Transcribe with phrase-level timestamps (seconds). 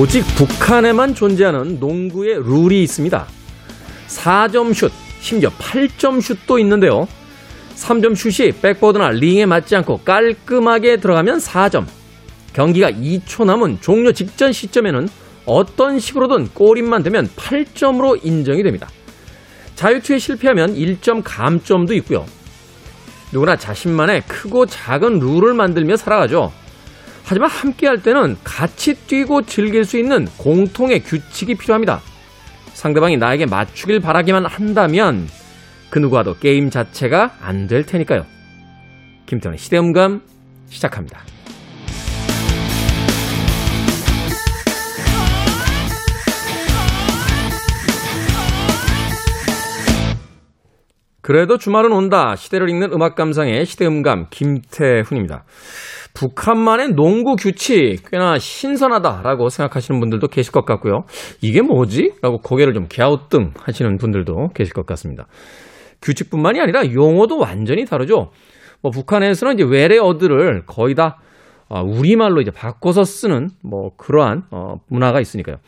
[0.00, 3.26] 오직 북한에만 존재하는 농구의 룰이 있습니다.
[4.08, 4.90] 4점 슛,
[5.20, 7.06] 심지어 8점 슛도 있는데요.
[7.76, 11.84] 3점 슛이 백보드나 링에 맞지 않고 깔끔하게 들어가면 4점.
[12.54, 15.06] 경기가 2초 남은 종료 직전 시점에는
[15.44, 18.88] 어떤 식으로든 골인만 되면 8점으로 인정이 됩니다.
[19.74, 22.24] 자유투에 실패하면 1점 감점도 있고요.
[23.32, 26.54] 누구나 자신만의 크고 작은 룰을 만들며 살아가죠.
[27.24, 32.00] 하지만 함께 할 때는 같이 뛰고 즐길 수 있는 공통의 규칙이 필요합니다.
[32.72, 35.28] 상대방이 나에게 맞추길 바라기만 한다면
[35.90, 38.24] 그 누구와도 게임 자체가 안 될 테니까요.
[39.26, 40.22] 김태훈의 시대음감
[40.68, 41.20] 시작합니다.
[51.30, 52.34] 그래도 주말은 온다.
[52.34, 55.44] 시대를 읽는 음악 감상의 시대음감 김태훈입니다.
[56.12, 61.04] 북한만의 농구 규칙 꽤나 신선하다라고 생각하시는 분들도 계실 것 같고요.
[61.40, 62.14] 이게 뭐지?
[62.20, 65.28] 라고 고개를 좀 갸우뚱 하시는 분들도 계실 것 같습니다.
[66.02, 68.32] 규칙뿐만이 아니라 용어도 완전히 다르죠.
[68.82, 71.18] 뭐 북한에서는 이제 외래어들을 거의 다
[71.68, 75.58] 어, 우리말로 이제 바꿔서 쓰는 뭐 그러한 어, 문화가 있으니까요.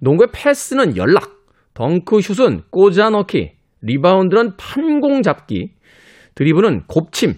[0.00, 1.30] 농구의 패스는 연락,
[1.74, 3.55] 덩크슛은 꽂아넣기,
[3.86, 5.70] 리바운드는 판공 잡기,
[6.34, 7.34] 드리블은 곱침,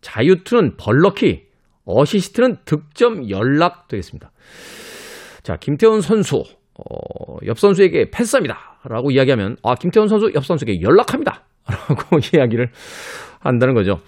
[0.00, 1.46] 자유투는 벌넣기,
[1.84, 4.30] 어시스트는 득점 연락 되겠습니다.
[5.42, 6.42] 자, 김태훈 선수,
[6.74, 8.78] 어, 옆 선수에게 패스합니다.
[8.84, 11.44] 라고 이야기하면, 아, 김태훈 선수 옆 선수에게 연락합니다.
[11.66, 12.70] 라고 이야기를
[13.40, 13.98] 한다는 거죠.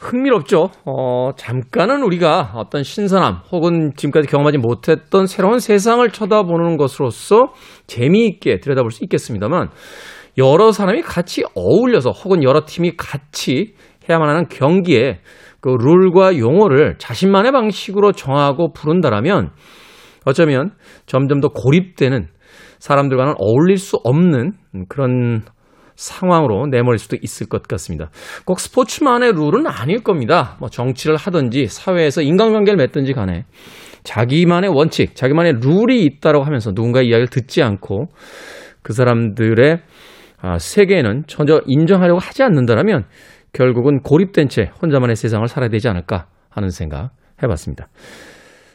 [0.00, 0.70] 흥미롭죠.
[0.84, 7.54] 어, 잠깐은 우리가 어떤 신선함 혹은 지금까지 경험하지 못했던 새로운 세상을 쳐다보는 것으로서
[7.86, 9.70] 재미있게 들여다볼 수 있겠습니다만
[10.38, 13.74] 여러 사람이 같이 어울려서 혹은 여러 팀이 같이
[14.08, 15.20] 해야만 하는 경기에
[15.60, 19.50] 그 룰과 용어를 자신만의 방식으로 정하고 부른다라면
[20.26, 20.72] 어쩌면
[21.06, 22.28] 점점 더 고립되는
[22.78, 24.52] 사람들과는 어울릴 수 없는
[24.88, 25.42] 그런
[25.96, 28.10] 상황으로 내몰릴 수도 있을 것 같습니다.
[28.44, 30.56] 꼭 스포츠만의 룰은 아닐 겁니다.
[30.60, 33.44] 뭐 정치를 하든지 사회에서 인간관계를 맺든지 간에
[34.02, 38.08] 자기만의 원칙, 자기만의 룰이 있다고 하면서 누군가의 이야기를 듣지 않고
[38.82, 39.80] 그 사람들의
[40.44, 43.04] 아, 세계에는 전혀 인정하려고 하지 않는다면
[43.54, 47.12] 결국은 고립된 채 혼자만의 세상을 살아야 되지 않을까 하는 생각
[47.42, 47.88] 해봤습니다.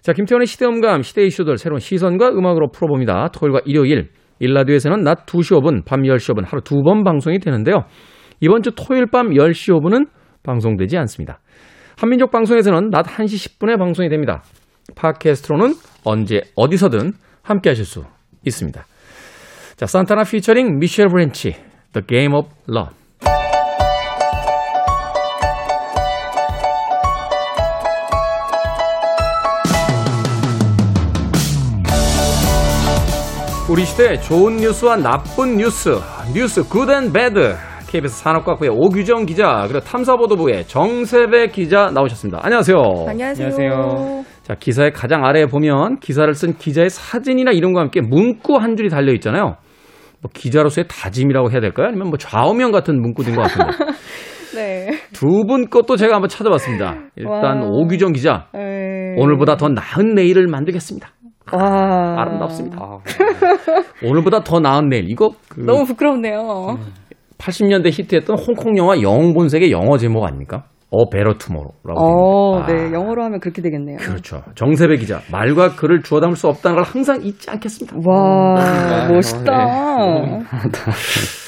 [0.01, 3.27] 자, 김태훈의 시대음감, 시대 이슈들 새로운 시선과 음악으로 풀어봅니다.
[3.33, 4.09] 토요일과 일요일,
[4.39, 7.83] 1라디오에서는 낮 2시 5분, 밤 10시 5분 하루 두 번 방송이 되는데요.
[8.39, 10.07] 이번 주 토요일 밤 10시 5분은
[10.41, 11.39] 방송되지 않습니다.
[11.99, 14.41] 한민족 방송에서는 낮 1시 10분에 방송이 됩니다.
[14.95, 17.11] 팟캐스트로는 언제 어디서든
[17.43, 18.05] 함께 하실 수
[18.43, 18.85] 있습니다.
[19.79, 21.55] 자, 산타나 피처링 미셸 브랜치,
[21.93, 22.93] The Game of Love.
[33.69, 35.91] 우리 시대 좋은 뉴스와 나쁜 뉴스,
[36.33, 37.55] 뉴스 good and bad.
[37.87, 42.41] KBS 산업과학부의 오규정 기자, 그리고 탐사보도부의 정세배 기자 나오셨습니다.
[42.43, 42.75] 안녕하세요.
[43.07, 43.47] 안녕하세요.
[43.47, 44.25] 안녕하세요.
[44.43, 49.13] 자, 기사의 가장 아래에 보면 기사를 쓴 기자의 사진이나 이름과 함께 문구 한 줄이 달려
[49.13, 49.55] 있잖아요.
[50.21, 51.87] 뭐 기자로서의 다짐이라고 해야 될까요?
[51.87, 53.93] 아니면 뭐 좌우명 같은 문구인 것 같은데.
[54.55, 54.89] 네.
[55.13, 56.95] 두 분 것도 제가 한번 찾아봤습니다.
[57.15, 57.67] 일단 와.
[57.69, 59.15] 오규정 기자, 네.
[59.17, 61.09] 오늘보다 더 나은 내일을 만들겠습니다.
[61.53, 62.21] 와.
[62.21, 62.77] 아름답습니다.
[62.81, 62.99] 아,
[64.03, 65.09] 오늘보다 더 나은 내일.
[65.09, 66.77] 이거 그 너무 부끄럽네요.
[67.37, 70.65] 80년대 히트했던 홍콩 영화 영본색의 영어 제목 아닙니까?
[70.91, 71.99] A better tomorrow라고.
[71.99, 72.89] 어, 됩니다.
[72.89, 72.93] 네.
[72.95, 73.97] 영어로 하면 그렇게 되겠네요.
[73.97, 74.41] 그렇죠.
[74.55, 77.97] 정세배 기자 말과 글을 주워 담을 수 없다는 걸 항상 잊지 않겠습니다.
[78.05, 80.45] 와, 아, 멋있다.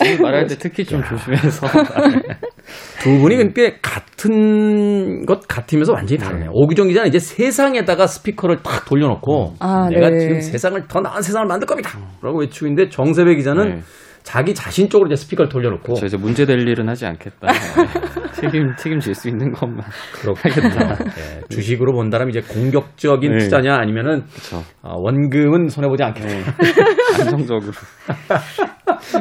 [0.04, 0.22] 네.
[0.22, 1.66] 말할 때 특히 좀 조심해서.
[3.02, 6.52] 두 분이 꽤 같은 것 같으면서 완전히 다르네요.
[6.54, 10.20] 오규정 기자는 이제 세상에다가 스피커를 딱 돌려놓고 아, 내가 네.
[10.20, 11.98] 지금 세상을 더 나은 세상을 만들 겁니다.
[12.22, 13.80] 라고 외치고 있는데 정세배 기자는 네.
[14.24, 17.48] 자기 자신 쪽으로 이제 스피커를 돌려놓고 저 이제 문제 될 일은 하지 않겠다.
[17.52, 18.32] 네.
[18.34, 19.84] 책임 책임질 수 있는 것만.
[20.14, 20.98] 그렇겠다.
[21.18, 23.38] 예, 주식으로 본다면 이제 공격적인 네.
[23.40, 24.64] 투자냐 아니면은 그렇죠.
[24.82, 26.54] 어, 원금은 손해 보지 않겠다.
[27.20, 27.72] 안정적으로.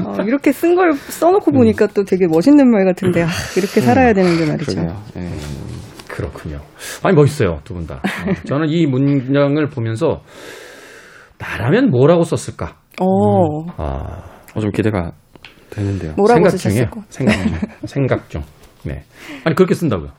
[0.06, 4.46] 어, 이렇게 쓴 걸 써놓고 보니까 또 되게 멋있는 말 같은데, 아, 이렇게 살아야 되는데
[4.46, 4.72] 말이죠.
[4.74, 4.96] 그러게요.
[5.14, 5.30] 네.
[6.08, 6.60] 그렇군요.
[7.02, 7.96] 아니 멋있어요 두 분 다.
[7.96, 10.22] 어, 저는 이 문장을 보면서
[11.38, 12.76] 나라면 뭐라고 썼을까?
[13.00, 14.22] 어, 아,
[14.54, 15.12] 어, 좀 기대가
[15.70, 16.12] 되는데요.
[16.16, 16.90] 뭐라고 생각 쓰셨을 중이에요.
[16.90, 17.02] 거?
[17.08, 17.52] 생각 중.
[17.86, 18.42] 생각 중.
[18.84, 19.02] 네.
[19.44, 20.10] 아니 그렇게 쓴다고요.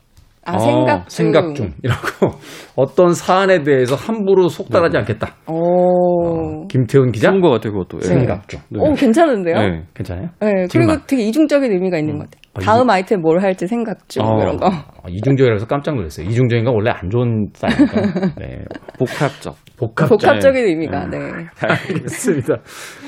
[0.43, 1.31] 아, 어, 생각 중.
[1.31, 2.31] 생각 중이라고
[2.75, 5.35] 어떤 사안에 대해서 함부로 속달하지 않겠다.
[5.47, 6.65] 오.
[6.67, 7.99] 김태훈 기자 좋은 것 같아요, 그것도.
[8.01, 8.07] 예.
[8.07, 8.59] 생각 중.
[8.69, 8.79] 네.
[8.79, 9.55] 오, 괜찮은데요?
[9.55, 9.69] 네.
[9.69, 9.83] 네.
[9.93, 10.29] 괜찮아요?
[10.39, 10.99] 그리고 정말.
[11.05, 12.41] 되게 이중적인 의미가 있는 것 같아요.
[12.55, 14.41] 아, 다음 아이템 뭘 할지 생각 중, 어.
[14.41, 14.67] 이런 거.
[14.67, 16.25] 아, 이중적이라서 깜짝 놀랐어요.
[16.27, 18.01] 이중적인가 원래 안 좋은 사이니까.
[18.39, 18.63] 네.
[18.97, 19.55] 복합적.
[19.81, 20.09] 복합적.
[20.09, 21.17] 복합적 인 의미가, 네.
[21.59, 22.57] 알겠습니다.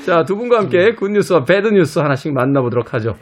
[0.04, 3.14] 자, 두 분과 함께 굿뉴스와 배드뉴스 하나씩 만나보도록 하죠.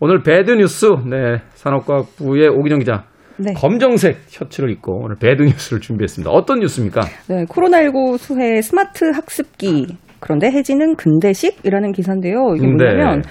[0.00, 3.04] 오늘 bad news, 네, 산업과학부의 오기정 기자.
[3.36, 3.52] 네.
[3.52, 6.28] 검정색 셔츠를 입고 오늘 bad news를 준비했습니다.
[6.30, 7.02] 어떤 뉴스입니까?
[7.28, 9.86] 네, 코로나19 수혜 스마트 학습기.
[10.18, 12.54] 그런데 해지는 근대식이라는 기사인데요.
[12.56, 12.72] 이게 네.
[12.72, 13.22] 뭐냐면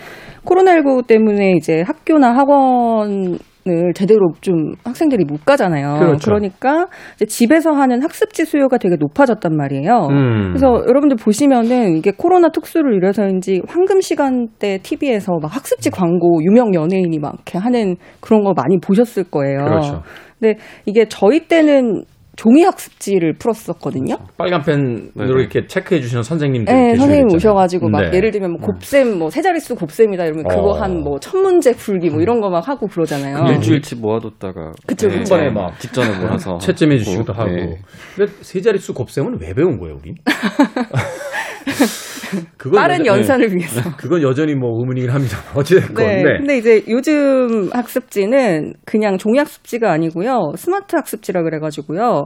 [0.45, 3.37] 코로나19 때문에 이제 학교나 학원
[3.69, 5.99] 을 제대로 좀 학생들이 못 가잖아요.
[5.99, 6.31] 그렇죠.
[6.31, 6.87] 러니까
[7.27, 10.07] 집에서 하는 학습지 수요가 되게 높아졌단 말이에요.
[10.09, 10.47] 음.
[10.49, 17.19] 그래서 여러분들 보시면은 이게 코로나 특수를 이래서인지 황금 시간대 TV에서 막 학습지 광고 유명 연예인이
[17.19, 19.57] 막 이렇게 하는 그런 거 많이 보셨을 거예요.
[19.59, 20.03] 그렇죠.
[20.39, 22.03] 근데 이게 저희 때는
[22.37, 24.15] 종이 학습지를 풀었었거든요.
[24.37, 25.23] 빨간 펜으로 네.
[25.41, 26.71] 이렇게 체크해 주시는 선생님들.
[26.73, 26.95] 네.
[26.95, 28.11] 선생님 오셔가지고 막 네.
[28.17, 30.73] 예를 들면 뭐 곱셈 뭐 세 자릿수 곱셈이다 이러면 그거 어.
[30.79, 33.37] 한뭐 천 문제 풀기 뭐 이런 거 막 하고 그러잖아요.
[33.39, 33.47] 음.
[33.55, 35.35] 일주일치 모아뒀다가 그쵸, 네, 그쵸.
[35.35, 37.39] 한 번에 막 직전에 모아서 채점해 주시기도 네.
[37.39, 37.77] 하고.
[38.15, 40.13] 근데 세 자릿수 곱셈은 왜 배운 거예요, 우리?
[42.57, 43.81] 그건 빠른 여전- 연산을 위해서.
[43.81, 43.89] 네.
[43.97, 45.37] 그건 여전히 뭐 의문이긴 합니다.
[45.55, 45.95] 어찌됐건.
[45.95, 46.23] 네.
[46.23, 46.37] 네.
[46.39, 50.53] 근데 이제 요즘 학습지는 그냥 종이 학습지가 아니고요.
[50.55, 52.25] 스마트 학습지라 그래가지고요.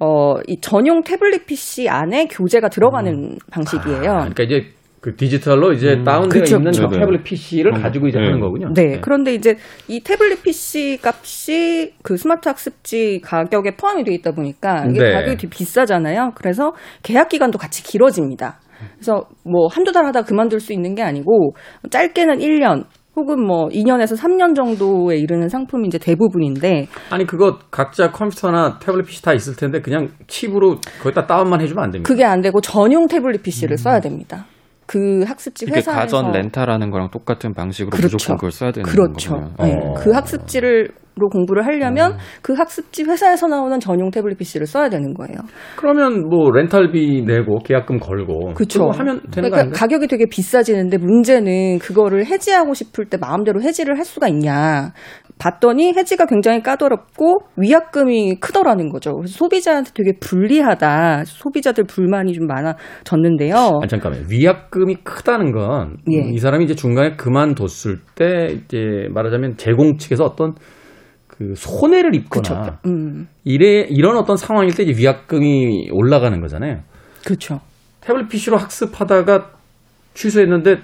[0.00, 4.10] 어, 이 전용 태블릿 PC 안에 교재가 들어가는 방식이에요.
[4.10, 4.62] 아, 그러니까 이제
[5.00, 6.88] 그 디지털로 이제 다운되어 그쵸, 있는 그쵸.
[6.88, 8.26] 저 태블릿 PC를 가지고 이제 네.
[8.26, 8.72] 하는 거군요.
[8.72, 9.56] 네, 그런데 이제
[9.88, 15.10] 이 태블릿 PC 값이 그 스마트 학습지 가격에 포함이 돼 있다 보니까 이게 네.
[15.12, 16.32] 가격이 되게 비싸잖아요.
[16.36, 16.72] 그래서
[17.02, 18.60] 계약 기간도 같이 길어집니다.
[18.94, 21.54] 그래서 뭐 한두 달 하다 그만둘 수 있는 게 아니고
[21.90, 22.84] 짧게는 1년
[23.14, 29.22] 혹은 뭐 2년에서 3년 정도에 이르는 상품이 이제 대부분인데 아니 그거 각자 컴퓨터나 태블릿 PC
[29.22, 32.08] 다 있을 텐데 그냥 칩으로 거기다 다운만 해주면 안 됩니까?
[32.08, 34.46] 그게 안 되고 전용 태블릿 PC를 써야 됩니다.
[34.86, 38.14] 그 학습지 회사에서 가전 렌탈하는 거랑 똑같은 방식으로 그렇죠.
[38.16, 39.34] 무조건 그걸 써야 되는 그렇죠.
[39.34, 39.54] 거군요.
[39.60, 39.74] 네.
[39.74, 39.94] 어.
[39.94, 45.36] 그 학습지를 로 공부를 하려면 그 학습지 회사에서 나오는 전용 태블릿 PC를 써야 되는 거예요.
[45.76, 48.54] 그러면 뭐 렌탈비 내고 계약금 걸고.
[48.54, 49.78] 그거 하면 되는 그러니까 거 아닌가요?
[49.78, 54.94] 가격이 되게 비싸지는데 문제는 그거를 해지하고 싶을 때 마음대로 해지를 할 수가 있냐.
[55.42, 59.12] 봤더니 해지가 굉장히 까다롭고 위약금이 크더라는 거죠.
[59.14, 61.24] 그래서 소비자한테 되게 불리하다.
[61.24, 63.80] 소비자들 불만이 좀 많아졌는데요.
[63.82, 64.26] 아니, 잠깐만요.
[64.30, 66.38] 위약금이 크다는 건이 예.
[66.38, 70.54] 사람이 이제 중간에 그만뒀을 때 이제 말하자면 제공 측에서 어떤
[71.26, 72.78] 그 손해를 입거나.
[72.86, 76.82] 음, 이래 이런 어떤 상황일 때 이제 위약금이 올라가는 거잖아요.
[77.24, 77.60] 그렇죠.
[78.00, 79.50] 태블릿 PC로 학습하다가
[80.14, 80.76] 취소했는데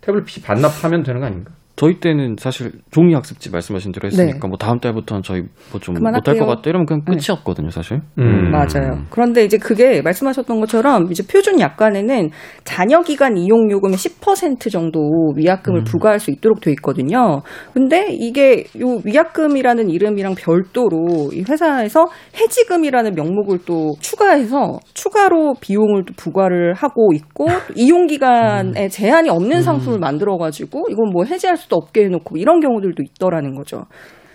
[0.00, 1.52] 태블릿 PC 반납하면 되는 거 아닌가?
[1.76, 4.48] 저희 때는 사실 종이 학습지 말씀하신 대로 했으니까 네.
[4.48, 5.94] 뭐 다음 달부터는 저희 뭐 좀.
[5.94, 8.00] 못할 것 같다 이러면 그냥 끝이었거든요, 사실.
[8.18, 8.50] 음.
[8.50, 9.04] 맞아요.
[9.10, 12.30] 그런데 이제 그게 말씀하셨던 것처럼 이제 표준 약관에는
[12.64, 15.00] 자녀 기간 이용 요금의 10% 정도
[15.36, 17.42] 위약금을 부과할 수 있도록 돼 있거든요.
[17.74, 22.06] 근데 이게 요 위약금이라는 이름이랑 별도로 이 회사에서
[22.40, 29.62] 해지금이라는 명목을 또 추가해서 추가로 비용을 또 부과를 하고 있고 또 이용 기간에 제한이 없는
[29.62, 33.84] 상품을 만들어 가지고 이건 뭐 해지할 수도 없게 해 놓고 이런 경우들도 있더라는 거죠.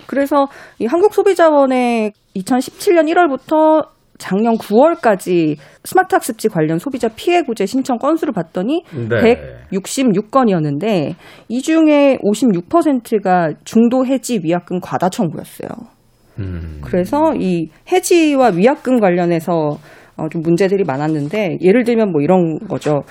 [0.08, 0.48] 그래서
[0.80, 8.84] 이 한국소비자원의 2017년 1월부터 작년 9월까지 스마트 학습지 관련 소비자 피해 구제 신청 건수를 봤더니
[9.10, 9.38] 네.
[9.72, 11.16] 166건이었는데
[11.48, 15.70] 이 중에 56%가 중도 해지 위약금 과다 청구였어요.
[16.38, 16.82] 음.
[16.84, 19.78] 그래서 이 해지와 위약금 관련해서
[20.18, 23.02] 어, 좀 문제들이 많았는데 예를 들면 뭐 이런 거죠.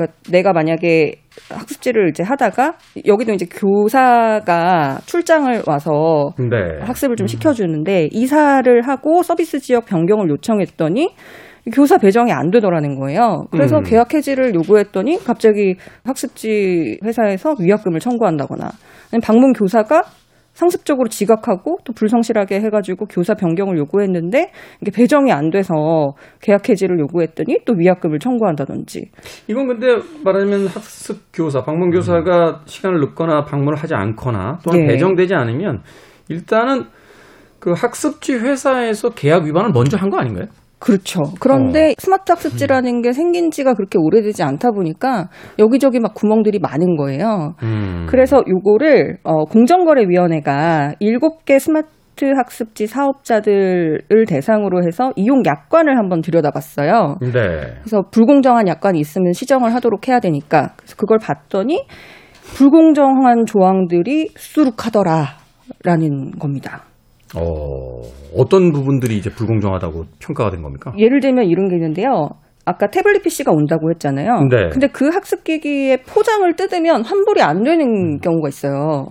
[0.00, 1.14] 그러니까 내가 만약에
[1.50, 2.74] 학습지를 이제 하다가
[3.06, 6.78] 여기도 이제 교사가 출장을 와서 네.
[6.80, 11.14] 학습을 좀 시켜주는데 이사를 하고 서비스 지역 변경을 요청했더니
[11.74, 13.44] 교사 배정이 안 되더라는 거예요.
[13.50, 13.82] 그래서 음.
[13.82, 18.70] 계약 해지를 요구했더니 갑자기 학습지 회사에서 위약금을 청구한다거나
[19.22, 20.02] 방문 교사가
[20.60, 24.50] 상습적으로 지각하고 또 불성실하게 해가지고 교사 변경을 요구했는데
[24.82, 25.74] 이게 배정이 안 돼서
[26.42, 29.06] 계약 해지를 요구했더니 또 위약금을 청구한다든지
[29.48, 29.86] 이건 근데
[30.22, 34.92] 말하자면 학습 교사, 방문 교사가 시간을 늦거나 방문을 하지 않거나 또는 네.
[34.92, 35.80] 배정되지 않으면
[36.28, 36.84] 일단은
[37.58, 40.46] 그 학습지 회사에서 계약 위반을 먼저 한 거 아닌가요?
[40.80, 41.20] 그렇죠.
[41.40, 47.54] 그런데 스마트 학습지라는 게 생긴 지가 그렇게 오래되지 않다 보니까 여기저기 막 구멍들이 많은 거예요.
[47.62, 48.06] 음.
[48.08, 52.00] 그래서 요거를 어, 공정거래위원회가 7개 스마트
[52.36, 57.16] 학습지 사업자들을 대상으로 해서 이용 약관을 한번 들여다봤어요.
[57.20, 57.30] 네.
[57.30, 61.86] 그래서 불공정한 약관이 있으면 시정을 하도록 해야 되니까 그래서 그걸 봤더니
[62.56, 66.89] 불공정한 조항들이 수룩하더라라는 겁니다.
[67.36, 68.02] 어.
[68.36, 70.92] 어떤 부분들이 이제 불공정하다고 평가가 된 겁니까?
[70.98, 72.28] 예를 들면 이런 게 있는데요.
[72.64, 74.48] 아까 태블릿 PC가 온다고 했잖아요.
[74.50, 74.68] 네.
[74.70, 79.08] 근데 그 학습기기의 포장을 뜯으면 환불이 안 되는 경우가 있어요.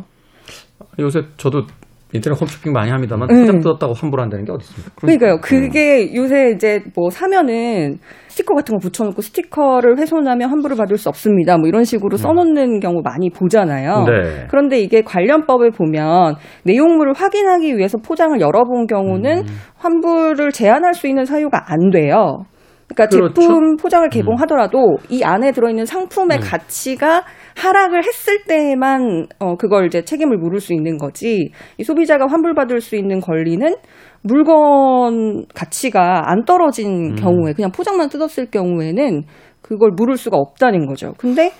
[0.99, 1.63] 요새 저도
[2.13, 3.41] 인터넷 홈쇼핑 많이 합니다만 음.
[3.41, 4.91] 포장 뜯었다고 환불한다는 게 어디 있습니까?
[4.95, 5.37] 그러니까요.
[5.41, 7.97] 그게 요새 이제 뭐 사면은
[8.27, 11.57] 스티커 같은 거 붙여놓고 스티커를 훼손하면 환불을 받을 수 없습니다.
[11.57, 14.05] 뭐 이런 식으로 써놓는 경우 많이 보잖아요.
[14.05, 14.47] 네.
[14.49, 19.43] 그런데 이게 관련법에 보면 내용물을 확인하기 위해서 포장을 열어본 경우는
[19.77, 22.45] 환불을 제한할 수 있는 사유가 안 돼요.
[22.89, 23.41] 그러니까 그렇죠.
[23.41, 26.45] 제품 포장을 개봉하더라도 이 안에 들어있는 상품의 네.
[26.45, 27.23] 가치가
[27.55, 31.51] 하락을 했을 때만 어 그걸 이제 책임을 물을 수 있는 거지.
[31.77, 33.75] 이 소비자가 환불받을 수 있는 권리는
[34.23, 39.23] 물건 가치가 안 떨어진 경우에 그냥 포장만 뜯었을 경우에는
[39.61, 41.13] 그걸 물을 수가 없다는 거죠.
[41.17, 41.51] 근데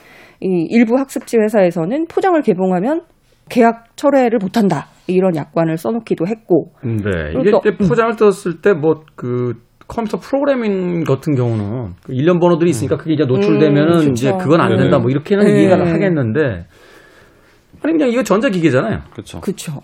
[0.41, 3.01] 이 일부 학습지 회사에서는 포장을 개봉하면
[3.49, 7.33] 계약 철회를 못한다 이런 약관을 써놓기도 했고 네.
[7.39, 13.13] 이게 이제 포장을 뜯었을 때 뭐그 컴퓨터 프로그래밍 같은 경우는 그 일련 번호들이 있으니까 그게
[13.13, 14.31] 이제 노출되면은 음, 이제.
[14.39, 14.97] 그건 안 된다 네네.
[14.99, 15.63] 뭐 이렇게는 네.
[15.63, 16.39] 이해가 하겠는데
[17.81, 18.99] 아니 그냥 이거 전자기기잖아요.
[19.11, 19.41] 그렇죠.
[19.41, 19.81] 그렇죠.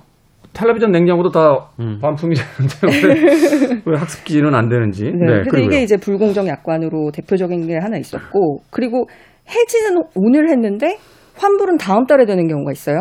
[0.54, 2.00] 텔레비전 냉장고도 다 음.
[2.00, 2.36] 반품이
[2.82, 5.06] 되는데 왜, 왜 학습기는 안 되는지.
[5.06, 5.12] 네.
[5.12, 5.26] 네.
[5.26, 5.72] 그래서 그리고요.
[5.72, 9.08] 이게 이제 불공정 약관으로 대표적인 게 하나 있었고 그리고
[9.50, 10.98] 해지는 오늘 했는데
[11.38, 12.98] 환불은 다음 달에 되는 경우가 있어요.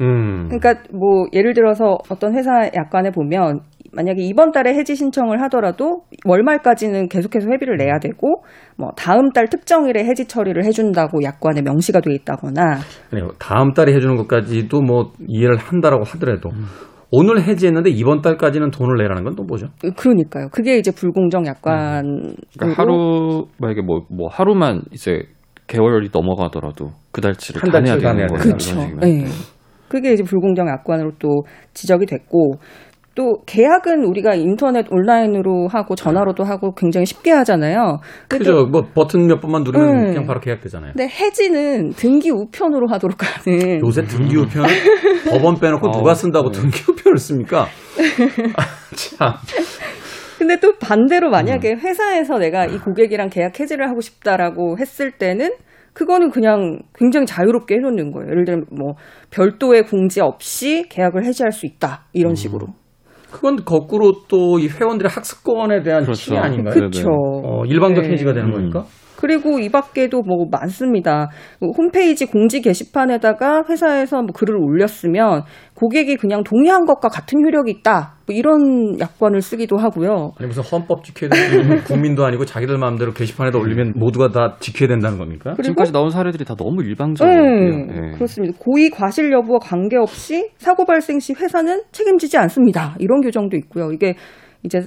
[0.00, 0.48] 음.
[0.48, 3.60] 그러니까 뭐 예를 들어서 어떤 회사 약관에 보면
[3.92, 8.44] 만약에 이번 달에 해지 신청을 하더라도 월말까지는 계속해서 회비를 내야 되고
[8.76, 12.78] 뭐 다음 달 특정일에 해지 처리를 해준다고 약관에 명시가 돼 있다거나
[13.12, 16.66] 아니, 다음 달에 해주는 것까지도 뭐 이해를 한다라고 하더라도 음.
[17.12, 19.66] 오늘 해지했는데 이번 달까지는 돈을 내라는 건 또 뭐죠?
[19.96, 20.48] 그러니까요.
[20.50, 25.22] 그게 이제 불공정 약관으로 그러니까 하루 만약에 뭐, 뭐 하루만 이제
[25.66, 28.42] 개월이 넘어가더라도 그 달치를 한다 내야 되는 거예요.
[28.42, 28.76] 그렇죠.
[29.00, 29.24] 네.
[29.88, 31.42] 그게 이제 불공정 약관으로 또
[31.74, 32.58] 지적이 됐고
[33.14, 37.98] 또 계약은 우리가 인터넷 온라인으로 하고 전화로도 하고 굉장히 쉽게 하잖아요.
[38.28, 38.66] 그죠?
[38.66, 40.04] 뭐 버튼 몇 번만 누르면 음.
[40.06, 40.92] 그냥 바로 계약되잖아요.
[40.96, 44.68] 근데 해지는 등기 우편으로 하도록 하는 요새 등기 우편을
[45.28, 46.60] 법원 빼놓고 어, 누가 쓴다고 네.
[46.60, 47.66] 등기 우편을 씁니까?
[48.56, 48.62] 아,
[48.94, 49.34] 참.
[50.38, 51.78] 근데 또 반대로 만약에 음.
[51.78, 55.50] 회사에서 내가 이 고객이랑 계약 해지를 하고 싶다라고 했을 때는
[55.92, 58.30] 그거는 그냥 굉장히 자유롭게 해놓는 거예요.
[58.30, 58.94] 예를 들면 뭐
[59.30, 62.10] 별도의 공지 없이 계약을 해지할 수 있다 음.
[62.14, 62.68] 이런 식으로.
[63.30, 66.20] 그건 거꾸로 또 이 회원들의 학습권에 대한 그렇죠.
[66.20, 66.74] 침해 아닌가요?
[66.74, 67.06] 그- 그렇죠.
[67.08, 68.12] 어, 일방적 네.
[68.12, 68.52] 해지가 되는 음.
[68.54, 68.84] 거니까?
[69.20, 71.28] 그리고 이 밖에도 뭐 많습니다.
[71.60, 75.42] 뭐 홈페이지 공지 게시판에다가 회사에서 뭐 글을 올렸으면
[75.74, 78.14] 고객이 그냥 동의한 것과 같은 효력이 있다.
[78.26, 80.32] 뭐 이런 약관을 쓰기도 하고요.
[80.38, 85.18] 아니 무슨 헌법 지켜야 되는 국민도 아니고 자기들 마음대로 게시판에다 올리면 모두가 다 지켜야 된다는
[85.18, 85.52] 겁니까?
[85.52, 87.40] 그리고 지금까지 나온 사례들이 다 너무 일방적이에요.
[87.40, 88.14] 네, 예.
[88.14, 88.56] 그렇습니다.
[88.58, 92.96] 고의 과실 여부와 관계없이 사고 발생 시 회사는 책임지지 않습니다.
[92.98, 93.90] 이런 규정도 있고요.
[93.92, 94.14] 이게
[94.62, 94.80] 이제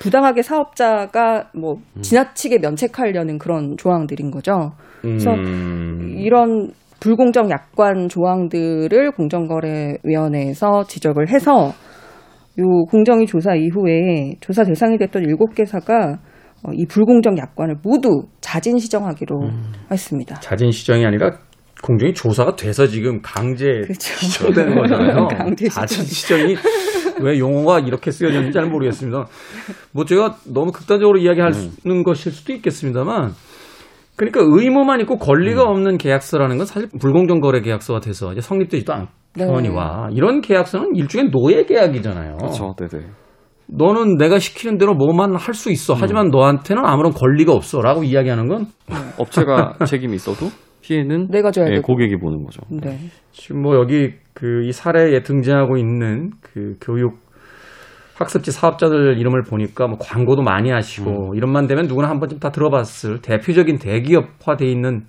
[0.00, 4.72] 부당하게 사업자가 뭐 지나치게 면책하려는 그런 조항들인 거죠.
[5.00, 6.16] 그래서 음.
[6.18, 6.70] 이런
[7.00, 11.72] 불공정 약관 조항들을 공정거래위원회에서 지적을 해서
[12.58, 16.18] 요 공정위 조사 이후에 조사 대상이 됐던 일곱 개사가
[16.62, 19.50] 어, 이 불공정 약관을 모두 자진 시정하기로
[19.90, 20.36] 했습니다.
[20.36, 21.30] 자진 시정이 아니라
[21.82, 24.14] 공정이 조사가 돼서 지금 강제 그렇죠.
[24.24, 25.28] 시정되는 거잖아요.
[25.36, 25.82] 강제 시정.
[25.82, 26.56] 자진 시정이
[27.20, 29.26] 왜 용어가 이렇게 쓰여졌는지 잘 모르겠습니다.
[29.92, 33.32] 뭐 제가 너무 극단적으로 이야기하는 것일 수도 있겠습니다만
[34.16, 38.94] 그러니까 의무만 있고 권리가 없는 계약서라는 건 사실 불공정 거래 계약서가 돼서 이제 성립되지도
[39.36, 39.44] 네.
[39.44, 42.36] 않거니와 이런 계약서는 일종의 노예 계약이잖아요.
[42.36, 42.74] 그렇죠.
[42.78, 43.04] 네네.
[43.66, 45.94] 너는 내가 시키는 대로 뭐만 할 수 있어.
[45.94, 48.66] 하지만 너한테는 아무런 권리가 없어라고 이야기하는 건
[49.18, 50.46] 업체가 책임이 있어도
[50.82, 51.80] 피해는 내가 져야 예.
[51.80, 52.60] 고객이 보는 거죠.
[52.70, 52.98] 네.
[53.32, 57.18] 지금 뭐 여기 그 이 사례에 등장하고 있는 그 교육
[58.16, 63.20] 학습지 사업자들 이름을 보니까 뭐 광고도 많이 하시고 이름만 되면 누구나 한 번쯤 다 들어봤을
[63.22, 65.04] 대표적인 대기업화돼 있는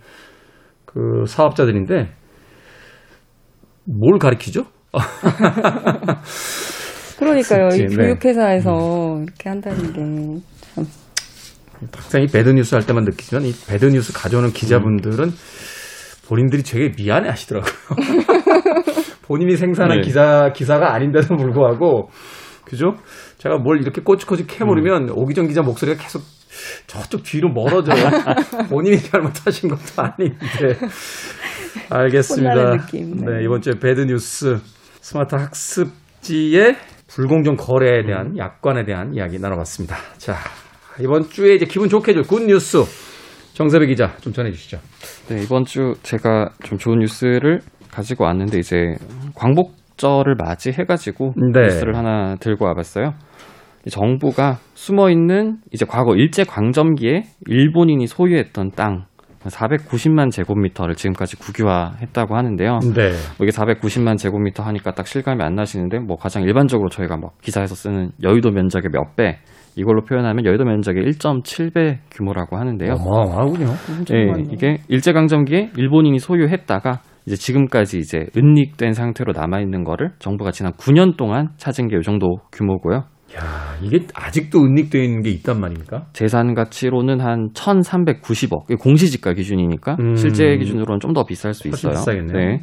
[0.85, 2.09] 그 사업자들인데
[3.85, 4.63] 뭘 가리키죠?
[7.19, 7.67] 그러니까요.
[7.73, 7.95] 이 네.
[7.95, 9.99] 교육회사에서 이렇게 한다는 게
[10.73, 10.85] 참.
[11.93, 15.29] 항상 이 배드 뉴스 할 때만 느끼지만 이 배드 뉴스 가져오는 기자분들은
[16.27, 17.71] 본인들이 되게 미안해 하시더라고요.
[19.27, 20.01] 본인이 생산한 네.
[20.01, 22.09] 기사, 기사가 아닌데도 불구하고,
[22.63, 22.95] 그죠?
[23.37, 26.23] 제가 뭘 이렇게 꼬치꼬치 캐물으면 오기정 기자 목소리가 계속
[26.87, 28.09] 저쪽 뒤로 멀어져요.
[28.69, 30.37] 본인이 잘못하신 것도 아닌데.
[31.89, 32.71] 알겠습니다.
[32.71, 33.01] 네.
[33.01, 34.57] 네, 이번 주에 배드 뉴스
[35.01, 36.75] 스마트 학습지의
[37.07, 39.95] 불공정 거래에 대한 약관에 대한 이야기 나눠봤습니다.
[40.17, 40.35] 자,
[40.99, 42.79] 이번 주에 이제 기분 좋게 해줄 good news
[43.53, 44.79] 정세배 기자 좀 전해 주시죠.
[45.29, 47.61] 네, 이번 주 제가 좀 좋은 뉴스를
[47.95, 48.95] 가지고 왔는데 이제
[49.35, 51.61] 광복절을 맞이해가지고 네.
[51.61, 53.13] 뉴스를 하나 들고 와봤어요.
[53.85, 59.05] 이 정부가 숨어 있는 이제 과거 일제 강점기에 일본인이 소유했던 땅
[59.43, 62.79] 490만 제곱미터를 지금까지 국유화했다고 하는데요.
[62.95, 63.11] 네.
[63.37, 67.75] 뭐 이게 490만 제곱미터 하니까 딱 실감이 안 나시는데 뭐 가장 일반적으로 저희가 뭐 기사에서
[67.75, 69.37] 쓰는 여의도 면적의 몇 배
[69.77, 72.93] 이걸로 표현하면 여의도 면적의 1.7배 규모라고 하는데요.
[72.93, 73.67] 어마어마하군요.
[74.13, 80.73] 예, 이게 일제강점기에 일본인이 소유했다가 이제 지금까지 이제 은닉된 상태로 남아 있는 거를 정부가 지난
[80.73, 83.05] 9년 동안 찾은 게 이 정도 규모고요.
[83.35, 86.05] 야, 이게 아직도 은닉되어 있는 게 있단 말입니까?
[86.13, 88.65] 재산 가치로는 한 1,390억.
[88.65, 90.15] 이게 공시지가 기준이니까 음.
[90.15, 91.93] 실제 기준으로는 좀 더 비쌀 수 있어요.
[91.93, 92.59] 비싸겠네요.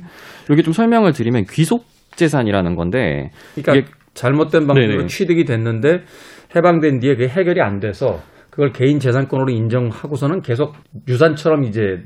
[0.51, 5.07] 여기 좀 설명을 드리면 귀속 재산이라는 건데 그러니까 잘못된 방식으로 네네.
[5.07, 6.03] 취득이 됐는데
[6.55, 10.75] 해방된 뒤에 그게 해결이 안 돼서 그걸 개인 재산권으로 인정하고서는 계속
[11.09, 12.03] 유산처럼 이제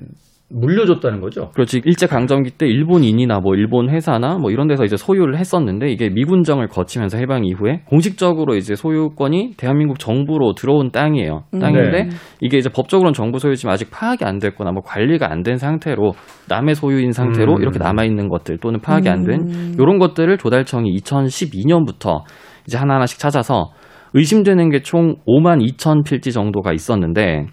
[0.48, 1.50] 물려줬다는 거죠.
[1.54, 6.08] 그렇지 일제 강점기 때 일본인이나 뭐 일본 회사나 뭐 이런 데서 이제 소유를 했었는데 이게
[6.08, 11.44] 미군정을 거치면서 해방 이후에 공식적으로 이제 소유권이 대한민국 정부로 들어온 땅이에요.
[11.60, 12.08] 땅인데 네.
[12.40, 16.12] 이게 이제 법적으로는 정부 소유지만 아직 파악이 안 됐거나 뭐 관리가 안 된 상태로
[16.48, 17.62] 남의 소유인 상태로 음.
[17.62, 19.74] 이렇게 남아 있는 것들 또는 파악이 안된 음.
[19.78, 22.22] 이런 것들을 조달청이 2012년부터
[22.66, 23.70] 이제 하나하나씩 찾아서
[24.14, 27.46] 의심되는 게 총 5만 2천 필지 정도가 있었는데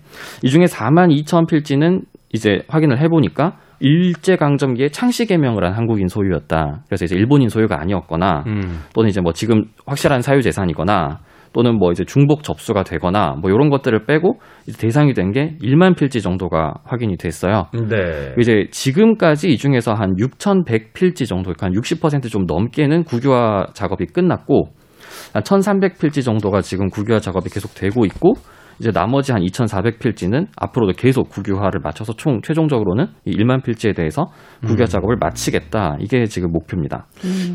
[0.44, 2.02] 이 중에 4만 2천 필지는
[2.34, 6.84] 이제 확인을 해보니까 일제 강점기에 창씨 개명을 한 한국인 소유였다.
[6.88, 8.82] 그래서 이제 일본인 소유가 아니었거나 음.
[8.94, 11.20] 또는 이제 뭐 지금 확실한 사유 재산이거나
[11.54, 15.96] 또는 뭐 이제 중복 접수가 되거나 뭐 이런 것들을 빼고 이제 대상이 된 게 1만
[15.96, 17.68] 필지 정도가 확인이 됐어요.
[17.74, 18.34] 네.
[18.40, 24.70] 이제 지금까지 이 중에서 한 6,100필지 정도, 그러니까 한 60%좀 넘게는 국유화 작업이 끝났고,
[25.34, 28.34] 한 1,300필지 정도가 지금 국유화 작업이 계속 되고 있고,
[28.80, 34.26] 이제 나머지 한 2,400필지는 앞으로도 계속 국유화를 맞춰서 총 최종적으로는 이 1만 필지에 대해서
[34.62, 34.86] 국유화 음.
[34.86, 35.98] 작업을 마치겠다.
[36.00, 37.06] 이게 지금 목표입니다.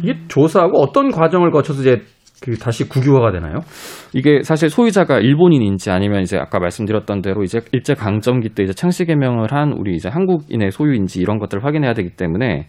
[0.02, 2.02] 이게 조사하고 어떤 과정을 거쳐서 이제
[2.40, 3.60] 그 다시 국유화가 되나요?
[4.14, 9.06] 이게 사실 소유자가 일본인인지 아니면 이제 아까 말씀드렸던 대로 이제 일제 강점기 때 이제 창씨
[9.06, 12.68] 개명을 한 우리 이제 한국인의 소유인지 이런 것들을 확인해야 되기 때문에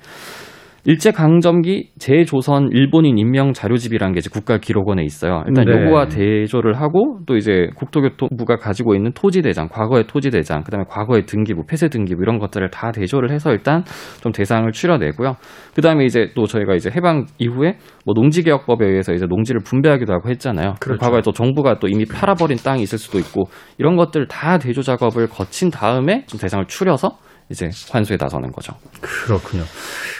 [0.85, 5.43] 일제 강점기 재조선 일본인 임명 자료집이라는 게 이제 국가기록원에 있어요.
[5.47, 5.71] 일단 네.
[5.71, 11.89] 요거와 대조를 하고 또 이제 국토교통부가 가지고 있는 토지대장, 과거의 토지대장, 그다음에 과거의 등기부, 폐쇄
[11.89, 13.83] 등기부 이런 것들을 다 대조를 해서 일단
[14.21, 15.35] 좀 대상을 추려내고요.
[15.75, 20.75] 그다음에 이제 또 저희가 이제 해방 이후에 뭐 농지개혁법에 의해서 이제 농지를 분배하기도 하고 했잖아요.
[20.79, 20.99] 그렇죠.
[20.99, 23.43] 과거에 또 정부가 또 이미 팔아버린 땅이 있을 수도 있고
[23.77, 27.17] 이런 것들 다 대조 작업을 거친 다음에 좀 대상을 추려서
[27.49, 28.73] 이제 환수에 나서는 거죠.
[29.01, 29.63] 그렇군요.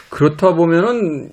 [0.10, 1.30] 그렇다 보면은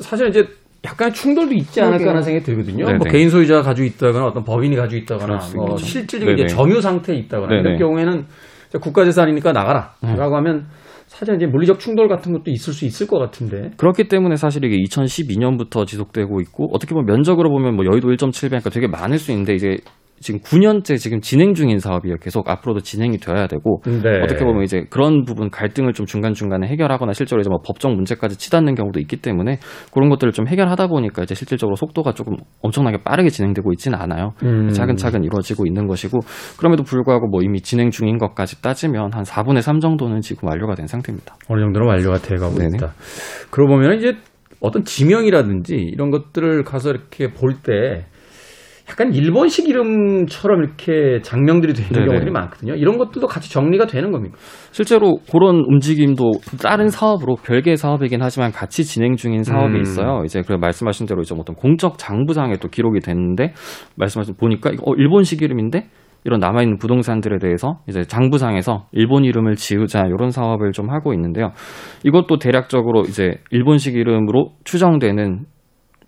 [0.00, 0.44] 사실 이제
[0.84, 2.22] 약간 충돌도 있지 않을까 하는.
[2.22, 2.86] 생각이 들거든요.
[2.86, 2.98] 네네.
[2.98, 5.76] 뭐 개인 소유자가 가지고 있다거나 어떤 법인이 가지고 있다거나 뭐.
[5.76, 6.46] 실질적인 이제.
[6.46, 7.78] 점유 상태에 있다거나 이런 네네.
[7.78, 8.24] 경우에는
[8.68, 10.14] 이제 국가 재산이니까 나가라 음.
[10.16, 10.66] 라고 하면
[11.06, 14.76] 사실 이제 물리적 충돌 같은 것도 있을 수 있을 것 같은데 그렇기 때문에 사실 이게
[14.84, 19.76] 2012년부터 지속되고 있고 어떻게 보면 면적으로 보면 뭐 여의도 1.7배니까 되게 많을 수 있는데 이제
[20.20, 22.16] 지금 9년째 지금 진행 중인 사업이에요.
[22.16, 24.20] 계속 앞으로도 진행이 되어야 되고 네.
[24.22, 28.36] 어떻게 보면 이제 그런 부분 갈등을 좀 중간 중간에 해결하거나 실제로 이제 뭐 법적 문제까지
[28.36, 29.58] 치닫는 경우도 있기 때문에
[29.92, 34.32] 그런 것들을 좀 해결하다 보니까 이제 실질적으로 속도가 조금 엄청나게 빠르게 진행되고 있지는 않아요.
[34.42, 34.70] 음.
[34.70, 36.18] 차근차근 이루어지고 있는 것이고
[36.58, 40.86] 그럼에도 불구하고 뭐 이미 진행 중인 것까지 따지면 한 4분의 3 정도는 지금 완료가 된
[40.86, 41.36] 상태입니다.
[41.48, 42.76] 어느 정도는 완료가 돼가고 네네.
[42.76, 42.94] 있다.
[43.50, 44.14] 그러고 보면 이제
[44.60, 48.06] 어떤 지명이라든지 이런 것들을 가서 이렇게 볼 때
[48.88, 52.06] 약간 일본식 이름처럼 이렇게 장명들이 되는 네네.
[52.06, 52.74] 경우들이 많거든요.
[52.74, 54.36] 이런 것들도 같이 정리가 되는 겁니까?
[54.70, 59.80] 실제로 그런 움직임도 다른 사업으로 별개의 사업이긴 하지만 같이 진행 중인 사업이 음.
[59.80, 60.22] 있어요.
[60.24, 63.54] 이제 그 말씀하신 대로 이제 어떤 공적 장부상에 또 기록이 됐는데
[63.96, 65.88] 말씀하신 보니까 어, 일본식 이름인데
[66.24, 71.52] 이런 남아 있는 부동산들에 대해서 이제 장부상에서 일본 이름을 지으자 이런 사업을 좀 하고 있는데요.
[72.04, 75.44] 이것도 대략적으로 이제 일본식 이름으로 추정되는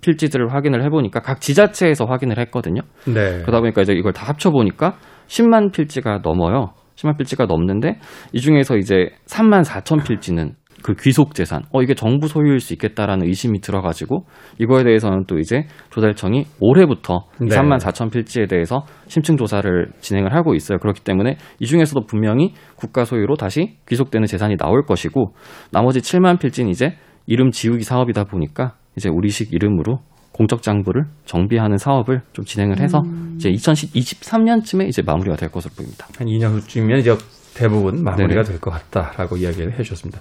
[0.02, 2.82] 필지들을 확인을 해보니까 각 지자체에서 확인을 했거든요.
[3.06, 3.42] 네.
[3.42, 6.72] 그러다 보니까 이제 이걸 다 합쳐 보니까 10만 필지가 넘어요.
[6.96, 7.98] 10만 필지가 넘는데
[8.32, 11.62] 이 중에서 이제 3만 4천 필지는 그 귀속 재산.
[11.72, 14.26] 어 이게 정부 소유일 수 있겠다라는 의심이 들어가지고
[14.58, 17.48] 이거에 대해서는 또 이제 조달청이 올해부터 네.
[17.48, 20.78] 3만 4천 필지에 대해서 심층 조사를 진행을 하고 있어요.
[20.78, 25.34] 그렇기 때문에 이 중에서도 분명히 국가 소유로 다시 귀속되는 재산이 나올 것이고
[25.72, 26.94] 나머지 7만 필지는 이제
[27.26, 30.00] 이름 지우기 사업이다 보니까 이제 우리식 이름으로
[30.32, 33.02] 공적 장부를 정비하는 사업을 좀 진행을 해서
[33.36, 36.06] 이제 2023년쯤에 이제 마무리가 될 것으로 보입니다.
[36.16, 37.16] 한 2년 후쯤이면 이제
[37.54, 38.42] 대부분 마무리가.
[38.42, 40.20] 될 것 같다라고 이야기를 해주셨습니다.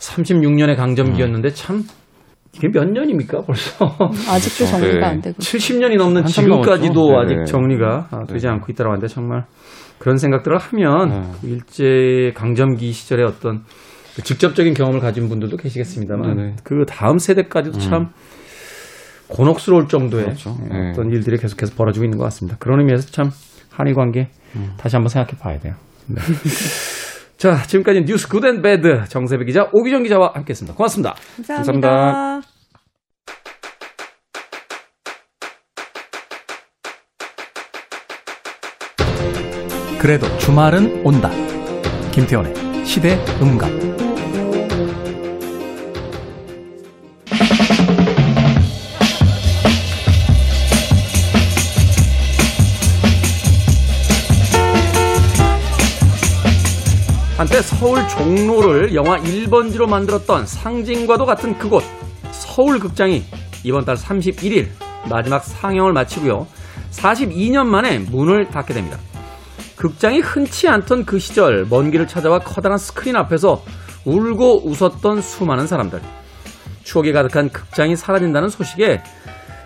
[0.00, 1.82] 36년의 강점기였는데 참
[2.54, 3.86] 이게 몇 년입니까 벌써?
[4.28, 4.66] 아직도 그렇죠.
[4.66, 5.04] 정리가 네.
[5.06, 5.36] 안 되고.
[5.38, 7.34] 70년이 넘는 지금까지도 넘었죠.
[7.40, 7.50] 아직.
[7.50, 8.48] 정리가 아, 되지.
[8.48, 9.44] 않고 있다고 하는데 정말
[9.98, 11.22] 그런 생각들을 하면 네.
[11.40, 13.62] 그 일제 강점기 시절의 어떤
[14.22, 16.56] 직접적인 경험을 가진 분들도 계시겠습니다만 네네.
[16.64, 18.10] 그 다음 세대까지도 참
[19.28, 20.56] 곤혹스러울 정도의 그렇죠.
[20.64, 20.90] 예, 네.
[20.90, 22.56] 어떤 일들이 계속해서 벌어지고 있는 것 같습니다.
[22.58, 23.30] 그런 의미에서 참
[23.70, 24.28] 한일 관계
[24.78, 25.74] 다시 한번 생각해 봐야 돼요.
[26.06, 26.20] 네.
[27.36, 30.76] 자, 지금까지 뉴스 good and bad 정세배 기자, 오기정 기자와 함께했습니다.
[30.76, 31.14] 고맙습니다.
[31.36, 31.88] 감사합니다.
[31.88, 32.48] 감사합니다.
[40.00, 41.30] 그래도 주말은 온다.
[42.12, 44.07] 김태원의 시대 음감.
[57.38, 61.84] 한때 서울 종로를 영화 1번지로 만들었던 상징과도 같은 그곳
[62.32, 63.22] 서울극장이
[63.62, 64.66] 이번 달 31일
[65.08, 66.48] 마지막 상영을 마치고요.
[66.90, 68.98] 42년 만에 문을 닫게 됩니다.
[69.76, 73.62] 극장이 흔치 않던 그 시절 먼 길을 찾아와 커다란 스크린 앞에서
[74.04, 76.02] 울고 웃었던 수많은 사람들.
[76.82, 79.00] 추억이 가득한 극장이 사라진다는 소식에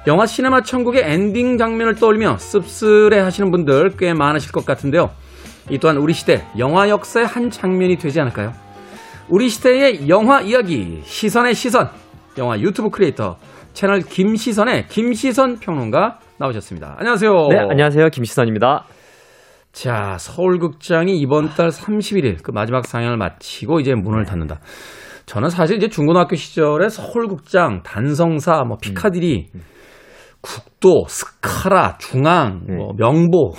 [0.07, 5.22] 영화 시네마 천국의 엔딩 장면을 떠올리며 씁쓸해 하시는 분들 꽤 많으실 것 같은데요.
[5.71, 8.53] 이 또한 우리 시대 영화 역사의 한 장면이 되지 않을까요?
[9.29, 11.89] 우리 시대의 영화 이야기 시선의 시선
[12.39, 13.37] 영화 유튜브 크리에이터
[13.73, 16.97] 채널 김시선의 김시선 평론가 나오셨습니다.
[16.99, 17.31] 안녕하세요.
[17.51, 18.09] 네, 안녕하세요.
[18.09, 18.85] 김시선입니다.
[19.73, 24.61] 자, 서울극장이 이번 달 31일 그 마지막 상영을 마치고 이제 문을 닫는다.
[25.25, 29.47] 저는 사실 이제 중고등학교 시절에 서울극장, 단성사, 뭐 피카디리,
[30.43, 32.75] 국도, 스카라, 중앙, 네.
[32.75, 33.53] 뭐 명보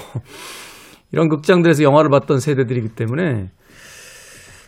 [1.14, 3.50] 이런 극장들에서 영화를 봤던 세대들이기 때문에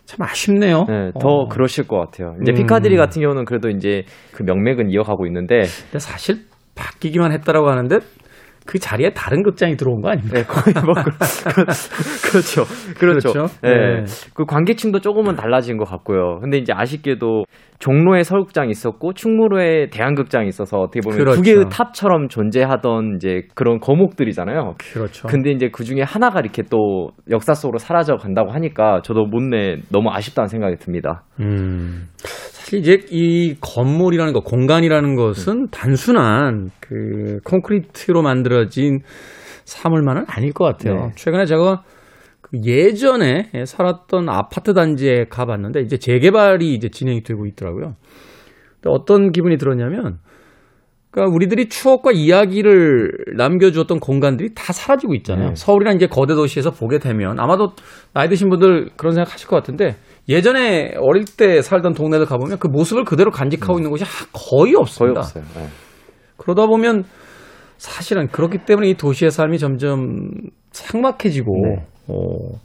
[0.05, 0.86] 참 아쉽네요.
[0.88, 1.47] 네, 더 어.
[1.47, 2.36] 그러실 것 같아요.
[2.41, 2.55] 이제 음.
[2.55, 7.97] 피카디리 같은 경우는 그래도 이제 그 명맥은 이어가고 있는데, 사실 바뀌기만 했다라고 하는데
[8.65, 10.38] 그 자리에 다른 극장이 들어온 거 아닙니까?
[10.38, 11.12] 네, 거의 뭐, 그,
[12.32, 12.63] 그렇죠.
[12.97, 13.32] 그렇죠.
[13.32, 13.47] 그렇죠.
[13.62, 14.01] 네.
[14.01, 14.04] 네.
[14.34, 16.39] 그 관계층도 조금은 달라진 것 같고요.
[16.41, 17.45] 근데 이제 아쉽게도
[17.78, 21.36] 종로에 서울극장이 있었고, 충무로에 대한극장이 있어서 어떻게 보면 그렇죠.
[21.36, 24.75] 두 개의 탑처럼 존재하던 이제 그런 거목들이잖아요.
[24.80, 25.28] 그렇죠.
[25.28, 30.10] 근데 이제 그 중에 하나가 이렇게 또 역사 속으로 사라져 간다고 하니까 저도 못내 너무
[30.12, 31.23] 아쉽다는 생각이 듭니다.
[31.39, 32.08] 음.
[32.17, 38.99] 사실 이제 이 건물이라는 것, 공간이라는 것은 단순한 그 콘크리트로 만들어 진
[39.65, 40.93] 사물만은 아닐 것 같아요.
[41.07, 41.11] 네.
[41.15, 41.83] 최근에 제가
[42.41, 47.95] 그 예전에 살았던 아파트 단지에 가봤는데 이제 재개발이 이제 진행이 되고 있더라고요.
[48.75, 50.19] 근데 어떤 기분이 들었냐면,
[51.09, 55.49] 그러니까 우리들이 추억과 이야기를 남겨주었던 공간들이 다 사라지고 있잖아요.
[55.49, 55.55] 네.
[55.55, 57.71] 서울이란 이제 거대 도시에서 보게 되면 아마도
[58.13, 59.95] 나이 드신 분들 그런 생각 하실 것 같은데
[60.27, 64.75] 예전에 어릴 때 살던 동네들 가보면 그 모습을 그대로 간직하고 있는 곳이 하- 거의 거의
[64.75, 65.21] 없습니다.
[65.21, 65.43] 없어요.
[65.55, 65.67] 네.
[66.37, 67.05] 그러다 보면
[67.77, 70.29] 사실은 그렇기 때문에 이 도시의 삶이 점점
[70.71, 71.85] 삭막해지고 네.
[72.07, 72.59] 어,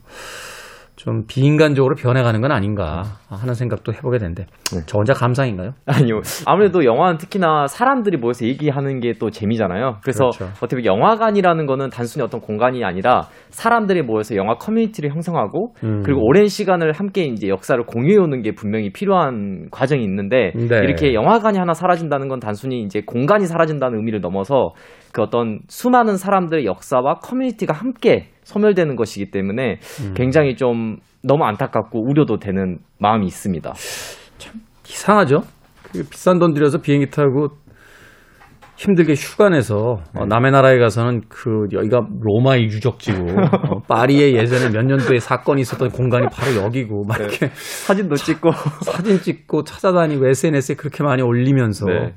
[1.01, 4.81] 좀 비인간적으로 변해가는 건 아닌가 하는 생각도 해보게 되는데 네.
[4.85, 5.71] 저 혼자 감상인가요?
[5.87, 6.21] 아니요.
[6.45, 9.97] 아무래도 영화는 특히나 사람들이 모여서 얘기하는 게 또 재미잖아요.
[10.03, 10.45] 그래서 그렇죠.
[10.57, 16.01] 어떻게 보면 영화관이라는 거는 단순히 어떤 공간이 아니라 사람들이 모여서 영화 커뮤니티를 형성하고 음.
[16.03, 20.77] 그리고 오랜 시간을 함께 이제 역사를 공유해 오는 게 분명히 필요한 과정이 있는데 네.
[20.83, 24.73] 이렇게 영화관이 하나 사라진다는 건 단순히 이제 공간이 사라진다는 의미를 넘어서
[25.13, 30.13] 그 어떤 수많은 사람들의 역사와 커뮤니티가 함께 소멸되는 것이기 때문에 음.
[30.15, 33.73] 굉장히 좀 너무 안타깝고 우려도 되는 마음이 있습니다.
[34.87, 35.41] 이상하죠?
[35.91, 37.49] 그 비싼 돈 들여서 비행기 타고
[38.81, 40.21] 힘들게 휴가 내서 네.
[40.21, 43.27] 어, 남의 나라에 가서는 그 여기가 로마의 유적지고
[43.69, 47.25] 어, 파리에 예전에 몇 년도에 사건이 있었던 공간이 바로 여기고 막 네.
[47.25, 48.49] 이렇게 사진도 찍고
[48.83, 52.15] 사진 찍고 찾아다니고 SNS에 그렇게 많이 올리면서 네.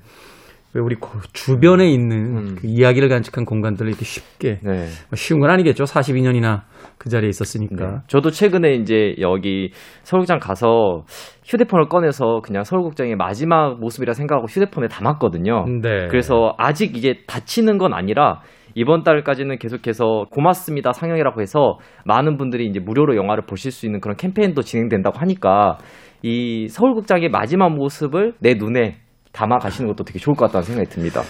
[0.74, 2.56] 왜 우리 고- 주변에 있는 음.
[2.56, 4.72] 그 이야기를 간직한 공간들을 이렇게 쉽게 네.
[4.72, 5.84] 뭐 쉬운 건 아니겠죠.
[5.84, 6.62] 42년이나
[6.98, 7.87] 그 자리에 있었으니까.
[7.90, 7.96] 네.
[8.08, 9.70] 저도 최근에 이제 여기
[10.02, 11.04] 서울극장 가서
[11.44, 15.64] 휴대폰을 꺼내서 그냥 서울극장의 마지막 모습이라 생각하고 휴대폰에 담았거든요.
[15.80, 16.08] 네.
[16.08, 18.40] 그래서 아직 이게 다치는 건 아니라
[18.74, 24.16] 이번 달까지는 계속해서 고맙습니다 상영이라고 해서 많은 분들이 이제 무료로 영화를 보실 수 있는 그런
[24.16, 25.78] 캠페인도 진행된다고 하니까
[26.22, 28.96] 이 서울극장의 마지막 모습을 내 눈에
[29.35, 31.23] 담아 가시는 것도 되게 좋을 것 같다는 생각이 듭니다.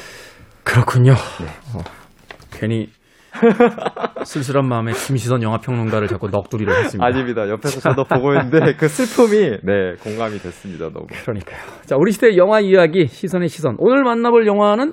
[0.62, 1.12] 그렇군요.
[1.12, 1.46] 네.
[1.74, 1.82] 어,
[2.52, 2.88] 괜히
[4.24, 7.04] 쓸쓸한 마음에 김시선 영화평론가를 자꾸 넋두리를 했습니다.
[7.04, 7.48] 아닙니다.
[7.48, 10.90] 옆에서 저도 보고 있는데 그 슬픔이 네 공감이 됐습니다.
[10.90, 11.06] 너무.
[11.24, 11.58] 그러니까요.
[11.86, 13.76] 자, 우리 시대 영화 이야기 시선의 시선.
[13.78, 14.92] 오늘 만나볼 영화는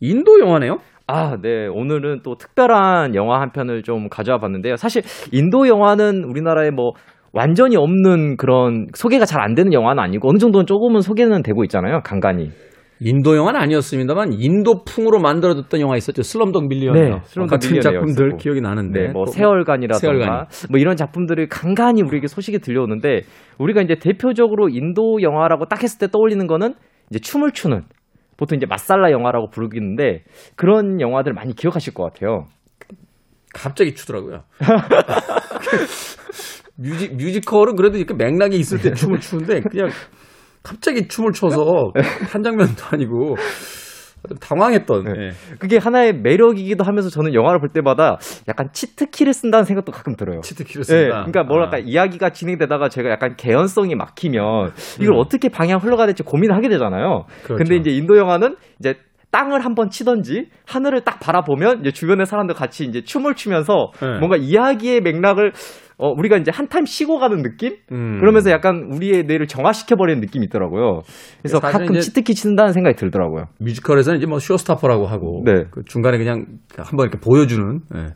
[0.00, 0.78] 인도 영화네요.
[1.06, 1.66] 아, 네.
[1.66, 4.76] 오늘은 또 특별한 영화 한 편을 좀 가져와 봤는데요.
[4.76, 6.92] 사실 인도 영화는 우리나라에 뭐
[7.32, 12.00] 완전히 없는 그런 소개가 잘 안 되는 영화는 아니고 어느 정도는 조금은 소개는 되고 있잖아요.
[12.02, 12.50] 간간히.
[13.02, 16.22] 인도 영화는 아니었습니다만 인도풍으로 만들어졌던 영화 있었죠.
[16.22, 17.02] Slumdog Millionaire요.
[17.02, 17.80] 네, Slumdog 같은.
[17.80, 19.06] 작품들 기억이 나는데.
[19.06, 20.46] 네, 뭐 또 세 얼간이라던가 세 얼간이.
[20.70, 23.22] 뭐 이런 작품들을 간간히 우리에게 소식이 들려오는데
[23.58, 26.74] 우리가 이제 대표적으로 인도 영화라고 딱 했을 때 떠올리는 거는
[27.08, 27.84] 이제 춤을 추는
[28.36, 30.24] 보통 이제 마살라 영화라고 부르기는데
[30.56, 32.44] 그런 영화들 많이 기억하실 것 같아요.
[33.54, 34.42] 갑자기 추더라고요.
[36.80, 39.90] 뮤직 뮤지컬은 그래도 이렇게 맥락이 있을 때 춤을 추는데 그냥
[40.62, 41.92] 갑자기 춤을 춰서
[42.32, 43.36] 한 장면도 아니고
[44.40, 45.04] 당황했던.
[45.04, 45.12] 네.
[45.18, 45.30] 예.
[45.58, 50.40] 그게 하나의 매력이기도 하면서 저는 영화를 볼 때마다 약간 치트키를 쓴다는 생각도 가끔 들어요.
[50.40, 51.24] 치트키를 네, 쓴다.
[51.24, 51.80] 그러니까 뭐랄까 아.
[51.80, 55.18] 이야기가 진행되다가 제가 약간 개연성이 막히면 이걸 음.
[55.18, 57.24] 어떻게 방향 흘러가야 될지 고민을 하게 되잖아요.
[57.44, 57.56] 그렇죠.
[57.56, 58.96] 근데 이제 인도 영화는 이제
[59.30, 64.18] 땅을 한번 치던지 하늘을 딱 바라보면 이제 주변의 사람들 같이 이제 춤을 추면서 네.
[64.18, 65.52] 뭔가 이야기의 맥락을
[66.00, 67.76] 어, 우리가 이제 한 타임 쉬고 가는 느낌?
[67.92, 68.18] 음.
[68.20, 71.02] 그러면서 약간 우리의 뇌를 정화시켜 버리는 느낌이 있더라고요.
[71.42, 73.44] 그래서 사실은 가끔 cheat key 친다는 생각이 들더라고요.
[73.58, 75.64] 뮤지컬에서는 이제 뭐 showstopper라고 하고 네.
[75.70, 76.46] 그 중간에 그냥
[76.78, 78.06] 한번 이렇게 보여주는 예.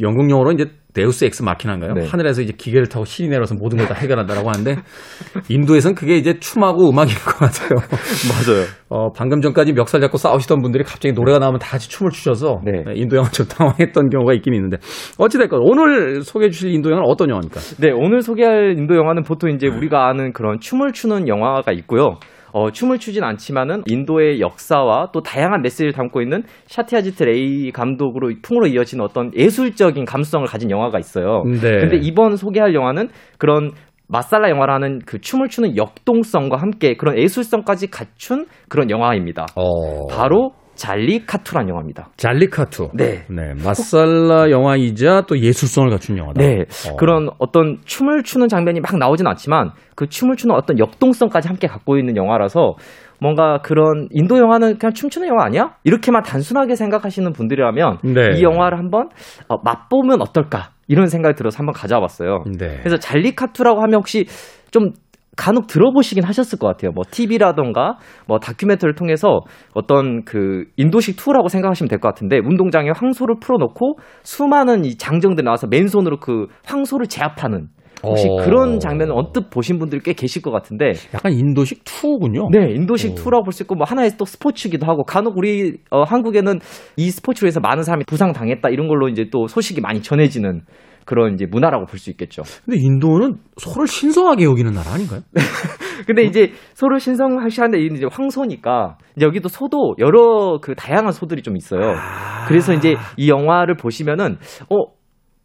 [0.00, 1.92] 연극 용어로 이제 deus ex machina인가요?
[1.94, 2.06] 네.
[2.06, 4.76] 하늘에서 이제 기계를 타고 신이 내려서 모든 걸 다 해결한다라고 하는데
[5.50, 7.70] 인도에서는 그게 이제 춤하고 음악인 것 같아요.
[8.30, 8.64] 맞아요.
[8.88, 12.72] 어, 방금 전까지 멱살 잡고 싸우시던 분들이 갑자기 노래가 나오면 다 같이 춤을 추셔서 네.
[12.88, 14.78] 예, 인도 영화 좀 당황했던 경우가 있긴 있는데
[15.18, 17.60] 어찌됐건 오늘 소개해 주실 인도 영화는 어떤 영화입니까?
[17.80, 22.18] 네, 오늘 소개할 인도 영화는 보통 이제 우리가 아는 그런 춤을 추는 영화가 있고요.
[22.54, 28.68] 어, 춤을 추진 않지만은 인도의 역사와 또 다양한 메시지를 담고 있는 샤티아지트 레이 감독으로 풍으로
[28.68, 31.42] 이어지는 어떤 예술적인 감수성을 가진 영화가 있어요.
[31.46, 31.78] 네.
[31.80, 33.72] 근데 이번 소개할 영화는 그런
[34.06, 39.46] 마살라 영화라는 그 춤을 추는 역동성과 함께 그런 예술성까지 갖춘 그런 영화입니다.
[39.56, 42.08] 어, 바로 잘리카투란 영화입니다.
[42.16, 42.90] 잘리카투.
[42.94, 43.24] 네.
[43.28, 46.40] 네, 마살라 영화이자 또 예술성을 갖춘 영화다.
[46.40, 46.64] 네.
[46.90, 46.96] 어.
[46.96, 51.98] 그런 어떤 춤을 추는 장면이 막 나오진 않지만 그 춤을 추는 어떤 역동성까지 함께 갖고
[51.98, 52.74] 있는 영화라서
[53.20, 55.76] 뭔가 그런 인도 영화는 그냥 춤추는 영화 아니야?
[55.84, 58.38] 이렇게만 단순하게 생각하시는 분들이라면 네.
[58.38, 59.08] 이 영화를 한번
[59.48, 60.70] 어, 맛보면 어떨까?
[60.88, 62.44] 이런 생각이 들어서 한번 가져와 봤어요.
[62.58, 62.78] 네.
[62.80, 64.26] 그래서 잘리카투라고 하면 혹시
[64.70, 64.90] 좀
[65.36, 66.92] 간혹 들어보시긴 하셨을 것 같아요.
[66.92, 69.40] 뭐 TV라던가 뭐 다큐멘터리를 통해서
[69.74, 75.66] 어떤 그 인도식 투어라고 생각하시면 될 것 같은데 운동장에 황소를 풀어놓고 수많은 이 장정들이 나와서
[75.68, 77.68] 맨손으로 그 황소를 제압하는
[78.02, 78.36] 혹시 어.
[78.44, 82.48] 그런 장면을 언뜻 보신 분들이 꽤 계실 것 같은데 약간 인도식 투군요.
[82.50, 83.14] 네, 인도식 오.
[83.14, 86.58] 투어라고 볼 수 있고 뭐 하나의 또 스포츠기도 하고 간혹 우리 어, 한국에는
[86.98, 90.60] 이 스포츠로 해서 많은 사람이 부상 당했다 이런 걸로 이제 또 소식이 많이 전해지는
[91.04, 92.42] 그런 이제 문화라고 볼 수 있겠죠.
[92.64, 95.20] 근데 인도는 소를 신성하게 여기는 나라 아닌가요?
[96.06, 101.94] 근데 이제 소를 신성하시는데 이제 황소니까 이제 여기도 소도 여러 그 다양한 소들이 좀 있어요.
[101.96, 102.44] 아.
[102.46, 104.36] 그래서 이제 이 영화를 보시면은
[104.68, 104.76] 어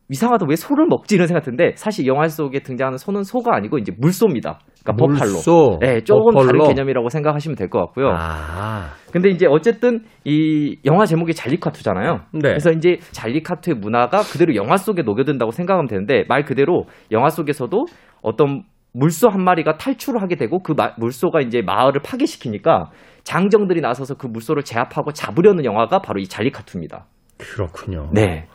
[0.10, 3.92] 이상하다 왜 소를 먹지 이런 생각 드는데 사실 영화 속에 등장하는 소는 소가 아니고 이제
[3.98, 4.60] 물소입니다.
[4.84, 5.32] 그러니까 버팔로.
[5.34, 5.78] 물소.
[5.82, 6.68] 네, 조금 다른 버팔로.
[6.68, 8.12] 개념이라고 생각하시면 될 것 같고요.
[8.18, 8.90] 아.
[9.12, 12.22] 근데 이제 어쨌든 이 영화 제목이 잘리카투잖아요.
[12.34, 12.40] 네.
[12.42, 17.86] 그래서 이제 잘리카투의 문화가 그대로 영화 속에 녹여든다고 생각하면 되는데 말 그대로 영화 속에서도
[18.24, 22.90] 어떤 물소 한 마리가 탈출을 하게 되고 그 마- 물소가 이제 마을을 파괴시키니까
[23.24, 27.06] 장정들이 나서서 그 물소를 제압하고 잡으려는 영화가 바로 이 잘리카투입니다.
[27.38, 28.10] 그렇군요.
[28.12, 28.48] 네.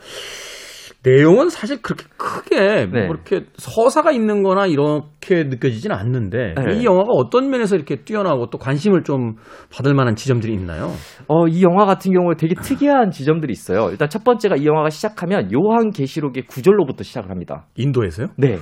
[1.04, 3.06] 내용은 사실 그렇게 크게 네.
[3.06, 6.76] 뭐 이렇게 서사가 있는 거나 이렇게 느껴지지는 않는데 네.
[6.76, 9.34] 이 영화가 어떤 면에서 이렇게 뛰어나고 또 관심을 좀
[9.70, 10.90] 받을 만한 지점들이 있나요?
[11.28, 13.90] 어, 이 영화 같은 경우에 되게 특이한 지점들이 있어요.
[13.90, 17.66] 일단 첫 번째가 이 영화가 시작하면 요한 계시록의 구절로부터 시작을 합니다.
[17.76, 18.28] 인도에서요?
[18.38, 18.56] 네.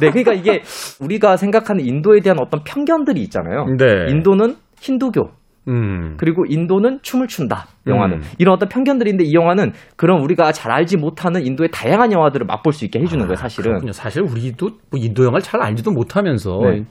[0.00, 0.62] 네, 그러니까 이게
[1.00, 3.66] 우리가 생각하는 인도에 대한 어떤 편견들이 있잖아요.
[3.78, 4.10] 네.
[4.10, 5.30] 인도는 힌두교,
[5.68, 6.16] 음.
[6.16, 7.66] 그리고 인도는 춤을 춘다.
[7.86, 8.22] 영화는 음.
[8.38, 12.84] 이런 어떤 편견들인데 이 영화는 그런 우리가 잘 알지 못하는 인도의 다양한 영화들을 맛볼 수
[12.84, 13.36] 있게 해주는 거예요.
[13.36, 13.70] 사실은.
[13.70, 13.92] 아, 그렇군요.
[13.92, 16.84] 사실 우리도 뭐 인도 영화를 잘 알지도 못하면서 네.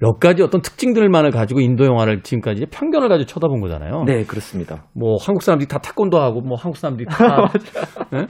[0.00, 4.04] 몇 가지 어떤 특징들만을 가지고 인도 영화를 지금까지 편견을 가지고 쳐다본 거잖아요.
[4.06, 4.84] 네, 그렇습니다.
[4.94, 7.50] 뭐 한국 사람들이 다 태권도 하고 뭐 한국 사람들이 다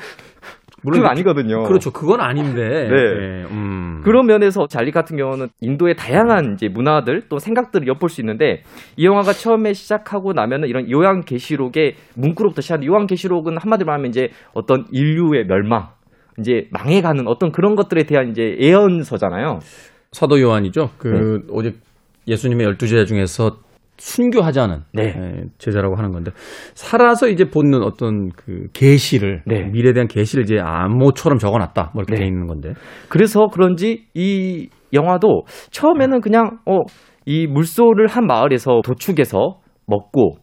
[0.86, 0.90] 예?
[0.90, 1.64] 그건 아니거든요.
[1.64, 1.90] 그렇죠.
[1.90, 2.62] 그건 아닌데.
[2.88, 2.94] 네.
[2.94, 4.00] 예, 음.
[4.04, 8.62] 그런 면에서 잘리 같은 경우는 인도의 다양한 이제 문화들 또 생각들을 엿볼 수 있는데
[8.96, 15.46] 이 영화가 처음에 시작하고 나면은 이런 요한계시록의 문구로부터 시작한 요한계시록은 한마디로 하면 이제 어떤 인류의
[15.46, 15.88] 멸망
[16.38, 19.58] 이제 망해가는 어떤 그런 것들에 대한 이제 예언서잖아요.
[20.12, 20.90] 사도 요한이죠.
[20.98, 21.46] 그 네.
[21.50, 21.80] 오직
[22.26, 23.58] 예수님의 열두 제자 중에서
[23.98, 25.02] 순교하지 않은 네.
[25.16, 26.30] 예, 제자라고 하는 건데
[26.74, 29.64] 살아서 이제 보는 어떤 그 계시를 네.
[29.64, 32.20] 미래에 대한 계시를 이제 암모처럼 적어놨다 뭐 이렇게 네.
[32.20, 32.72] 돼 있는 건데
[33.08, 36.84] 그래서 그런지 이 영화도 처음에는 그냥 어
[37.30, 40.38] 이 물소를 한 마을에서 도축해서 먹고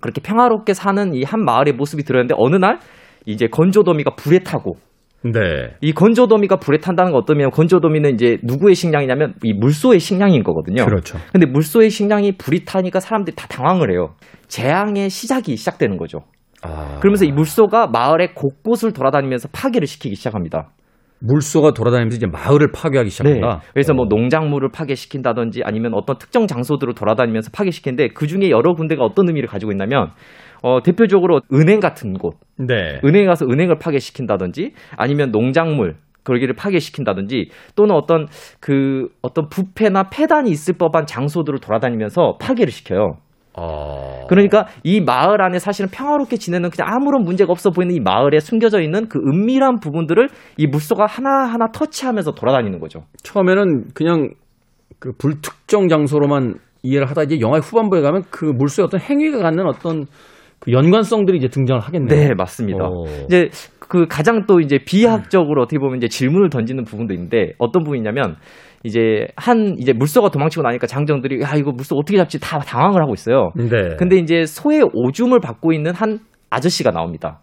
[0.00, 2.78] 그렇게 평화롭게 사는 이 한 마을의 모습이 들었는데 어느 날
[3.26, 4.76] 이제 건조더미가 불에 타고
[5.24, 5.74] 네.
[5.80, 10.84] 이 건조더미가 불에 탄다는 건 어떠면 건조더미는 이제 누구의 식량이냐면 이 물소의 식량인 거거든요.
[10.84, 11.18] 그렇죠.
[11.32, 14.14] 근데 물소의 식량이 불이 타니까 사람들이 다 당황을 해요.
[14.48, 16.20] 재앙의 시작이 시작되는 거죠.
[16.62, 16.98] 아.
[17.00, 20.70] 그러면서 이 물소가 마을의 곳곳을 돌아다니면서 파괴를 시키기 시작합니다.
[21.20, 23.48] 물소가 돌아다니면서 이제 마을을 파괴하기 시작한다.
[23.48, 23.68] 네.
[23.72, 29.28] 그래서 뭐 농작물을 파괴시킨다든지 아니면 어떤 특정 장소들을 돌아다니면서 파괴시키는데 그 중에 여러 군데가 어떤
[29.28, 30.10] 의미를 가지고 있냐면
[30.64, 32.98] 어, 대표적으로 은행 같은 곳, 네.
[33.04, 38.28] 은행에 가서 은행을 파괴시킨다든지 아니면 농작물 거기를 파괴시킨다든지 또는 어떤
[38.60, 43.18] 그 어떤 부패나 폐단이 있을 법한 장소들을 돌아다니면서 파괴를 시켜요.
[43.58, 44.24] 어.
[44.30, 48.80] 그러니까 이 마을 안에 사실은 평화롭게 지내는 그냥 아무런 문제가 없어 보이는 이 마을에 숨겨져
[48.80, 53.00] 있는 그 은밀한 부분들을 이 물소가 하나하나 터치하면서 돌아다니는 거죠.
[53.22, 54.30] 처음에는 그냥
[54.98, 60.06] 그 불특정 장소로만 이해를 하다 이제 영화의 후반부에 가면 그 물소의 어떤 행위가 갖는 어떤
[60.64, 62.08] 그 연관성들이 이제 등장을 하겠네요.
[62.08, 62.84] 네, 맞습니다.
[62.84, 63.04] 어.
[63.26, 68.36] 이제 그 가장 또 이제 비학적으로 어떻게 보면 이제 질문을 던지는 부분도 있는데 어떤 부분이냐면
[68.82, 73.12] 이제 한 이제 물소가 도망치고 나니까 장정들이 야 이거 물소 어떻게 잡지 다 당황을 하고
[73.14, 73.50] 있어요.
[73.54, 73.96] 네.
[73.98, 76.18] 근데 이제 소의 오줌을 받고 있는 한
[76.50, 77.40] 아저씨가 나옵니다.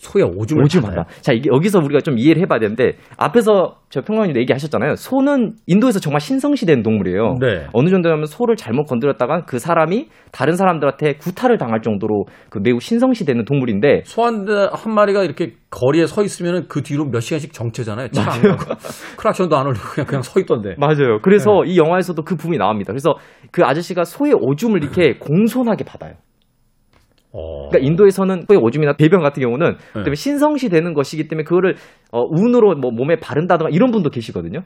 [0.00, 1.04] 소의 오줌을 오줌 받아요?
[1.04, 1.20] 받아.
[1.20, 4.94] 자, 이게 여기서 우리가 좀 이해를 해봐야 되는데 앞에서 저 평론님 얘기하셨잖아요.
[4.96, 7.36] 소는 인도에서 정말 신성시된 동물이에요.
[7.40, 7.66] 네.
[7.72, 13.44] 어느 정도냐면 소를 잘못 건드렸다가 그 사람이 다른 사람들한테 구타를 당할 정도로 그 매우 신성시되는
[13.44, 18.08] 동물인데 소 한 한 마리가 이렇게 거리에 서 있으면 그 뒤로 몇 시간씩 정체잖아요.
[18.08, 18.64] 차안 가고
[19.18, 20.74] 크락션도 안 올리고 그냥, 그냥 서 있던데.
[20.78, 21.18] 맞아요.
[21.22, 22.92] 그래서 이 영화에서도 그 부분이 나옵니다.
[22.92, 23.14] 그래서
[23.52, 26.14] 그 아저씨가 소의 오줌을 이렇게 공손하게 받아요.
[27.32, 27.68] 어.
[27.68, 30.14] 그러니까 인도에서는 오줌이나 배변 같은 경우는 네.
[30.14, 31.76] 신성시 되는 것이기 때문에 그거를
[32.10, 34.62] 어, 운으로 뭐 몸에 바른다든가 이런 분도 계시거든요.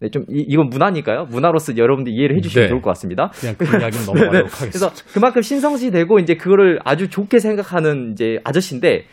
[0.00, 1.26] 네, 좀 이, 이건 문화니까요.
[1.30, 2.68] 문화로서 여러분들 이해를 해주시면 네.
[2.68, 3.30] 좋을 것 같습니다.
[3.34, 4.68] 그냥 그 이야기는 넘어가도록 하겠습니다.
[4.68, 9.04] 그래서 그만큼 신성시 되고 이제 그거를 아주 좋게 생각하는 이제 아저씨인데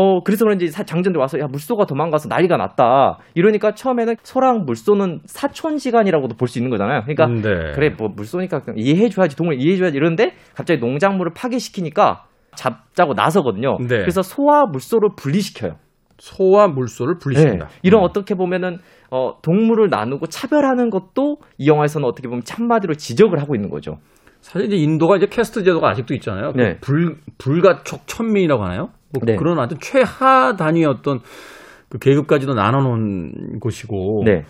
[0.00, 5.22] 어 그래서 그런지 사- 장전들 와서 야 물소가 도망가서 난리가 났다 이러니까 처음에는 소랑 물소는
[5.24, 7.02] 사촌지간이라고도 볼 수 있는 거잖아요.
[7.02, 7.72] 그러니까 음, 네.
[7.74, 13.78] 그래 뭐 물소니까 이해해줘야지 동물 이해해줘야지 이러는데 갑자기 농작물을 파괴시키니까 잡자고 나서거든요.
[13.80, 13.86] 네.
[13.98, 15.76] 그래서 소와 물소를 분리시켜요.
[16.18, 17.66] 소와 물소를 분리시킨다.
[17.66, 17.74] 네.
[17.82, 18.04] 이런 음.
[18.04, 18.78] 어떻게 보면은
[19.10, 23.98] 어, 동물을 나누고 차별하는 것도 이 영화에서는 어떻게 보면 한마디로 지적을 하고 있는 거죠.
[24.48, 26.52] 사실 이제 인도가 이제 캐스트 제도가 아직도 있잖아요.
[26.52, 26.78] 그 네.
[26.80, 28.88] 불 불가촉 천민이라고 하나요?
[29.12, 29.36] 뭐 네.
[29.36, 31.20] 그런 아주 최하 단위의 어떤
[31.88, 34.44] 그 계급까지도 나눠놓은 곳이고 네.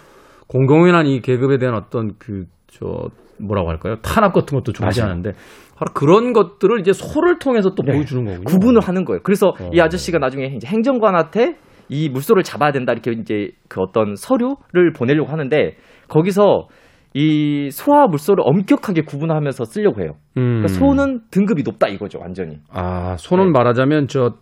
[0.48, 3.08] 공공연한 이 계급에 대한 어떤 그 저
[3.40, 3.96] 뭐라고 할까요?
[4.02, 5.10] 탄압 같은 것도 존재 맞아요.
[5.10, 5.32] 하는데
[5.76, 7.92] 바로 그런 것들을 이제 소를 통해서 또 네.
[7.92, 8.44] 보여주는 거군요.
[8.44, 9.20] 구분을 하는 거예요.
[9.22, 9.70] 그래서 어.
[9.72, 11.56] 이 아저씨가 나중에 이제 행정관한테
[11.88, 15.76] 이 물소를 잡아야 된다 이렇게 이제 그 어떤 서류를 보내려고 하는데
[16.08, 16.68] 거기서
[17.14, 20.12] 이 소와 물소를 엄격하게 구분하면서 쓰려고 해요.
[20.36, 20.62] 음.
[20.62, 22.58] 그러니까 소는 등급이 높다 이거죠, 완전히.
[22.70, 23.50] 아 소는 네.
[23.52, 24.34] 말하자면 저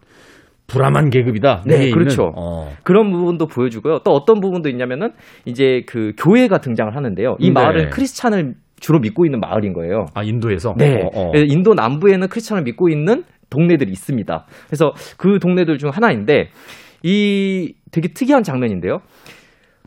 [0.66, 1.62] 불암한 계급이다.
[1.64, 1.90] 네.
[1.90, 2.32] 그렇죠.
[2.36, 2.72] 어.
[2.82, 4.00] 그런 부분도 보여주고요.
[4.04, 5.12] 또 어떤 부분도 있냐면은
[5.44, 7.36] 이제 그 교회가 등장을 하는데요.
[7.38, 7.52] 이 네.
[7.52, 10.06] 마을은 크리스찬을 주로 믿고 있는 마을인 거예요.
[10.14, 10.74] 아 인도에서.
[10.76, 11.02] 네.
[11.02, 11.32] 어, 어.
[11.34, 14.44] 인도 남부에는 크리스찬을 믿고 있는 동네들이 있습니다.
[14.66, 16.48] 그래서 그 동네들 중 하나인데
[17.04, 18.98] 이 되게 특이한 장면인데요.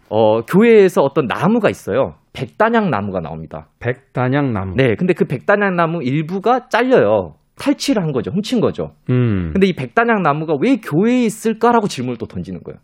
[0.10, 2.16] 어, 교회에서 어떤 나무가 있어요.
[2.40, 3.68] 백단향 나무가 나옵니다.
[3.80, 4.76] 백단양 나무.
[4.76, 4.96] 네.
[4.96, 7.36] 근데 그 백단향 나무 일부가 잘려요.
[7.60, 8.32] 탈취를 한 거죠.
[8.32, 8.92] 훔친 거죠.
[9.10, 9.52] 음.
[9.52, 12.80] 근데 이 백단향 나무가 왜 교회에 있을까라고 질문을 또 던지는 거예요.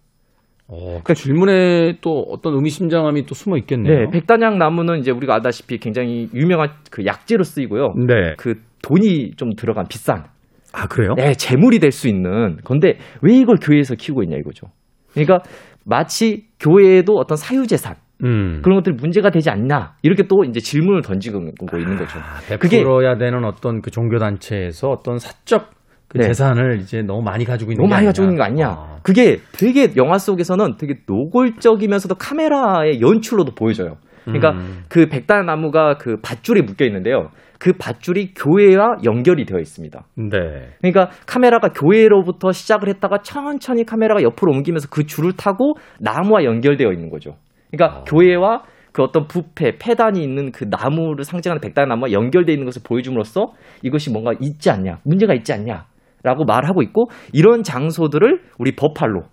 [0.68, 4.00] 어, 그 질문에 또 어떤 의미심장함이 또 숨어 있겠네요.
[4.00, 4.06] 네.
[4.12, 7.94] 백단향 나무는 이제 우리가 알다시피 굉장히 유명한 그 약재로 쓰이고요.
[8.08, 8.34] 네.
[8.38, 10.26] 그 돈이 좀 들어간 비싼
[10.74, 11.13] 아 그래요?
[11.15, 14.68] 네, 재물이 될 수 있는 건데 왜 이걸 교회에서 키우고 있냐 이거죠.
[15.13, 15.39] 그러니까
[15.86, 18.62] 마치 교회에도 어떤 사유재산 음.
[18.63, 22.19] 그런 것들이 문제가 되지 않나 이렇게 또 이제 질문을 던지고 있는 거죠.
[22.60, 25.69] 그게- 베풀어야 되는 어떤 그 종교 단체에서 어떤 사적
[26.08, 26.28] 그 네.
[26.28, 28.10] 재산을 이제 너무 많이 가지고 있는 너무 게 많이 아니냐.
[28.10, 28.67] 가지고 있는 거 아니냐.
[28.69, 28.97] 아.
[29.04, 33.97] 그게 되게 영화 속에서는 되게 노골적이면서도 카메라의 연출로도 보여져요.
[34.23, 34.84] 그러니까 음.
[34.89, 37.30] 그 백단나무가 그 밧줄에 묶여 있는데요.
[37.60, 40.04] 그 밧줄이 교회와 연결이 되어 있습니다.
[40.15, 40.39] 네.
[40.82, 47.10] 그러니까 카메라가 교회로부터 시작을 했다가 천천히 카메라가 옆으로 옮기면서 그 줄을 타고 나무와 연결되어 있는
[47.10, 47.36] 거죠.
[47.71, 53.54] 그러니까 교회와 그 어떤 부패, 폐단이 있는 그 나무를 상징하는 백단나무와 연결되어 있는 것을 보여줌으로써
[53.82, 59.23] 이것이 뭔가 있지 않냐, 문제가 있지 않냐라고 말하고 있고 이런 장소들을 우리 버팔로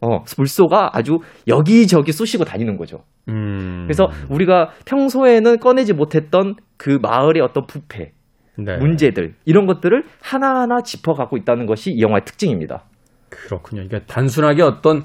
[0.00, 3.04] 어, 물소가 아주 여기저기 쑤시고 다니는 거죠.
[3.28, 3.84] 음.
[3.84, 8.12] 그래서 우리가 평소에는 꺼내지 못했던 그 마을의 어떤 부패,
[8.56, 8.76] 네.
[8.78, 12.84] 문제들 이런 것들을 하나하나 짚어가고 있다는 것이 이 영화의 특징입니다.
[13.28, 13.86] 그렇군요.
[13.86, 15.02] 그러니까 단순하게 어떤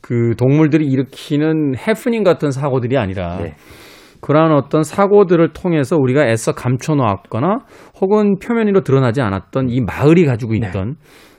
[0.00, 3.54] 그 동물들이 일으키는 해프닝 같은 사고들이 아니라 네.
[4.20, 7.58] 그러한 어떤 사고들을 통해서 우리가 애써 감춰놓았거나
[8.00, 10.96] 혹은 표면으로 드러나지 않았던 이 마을이 가지고 있던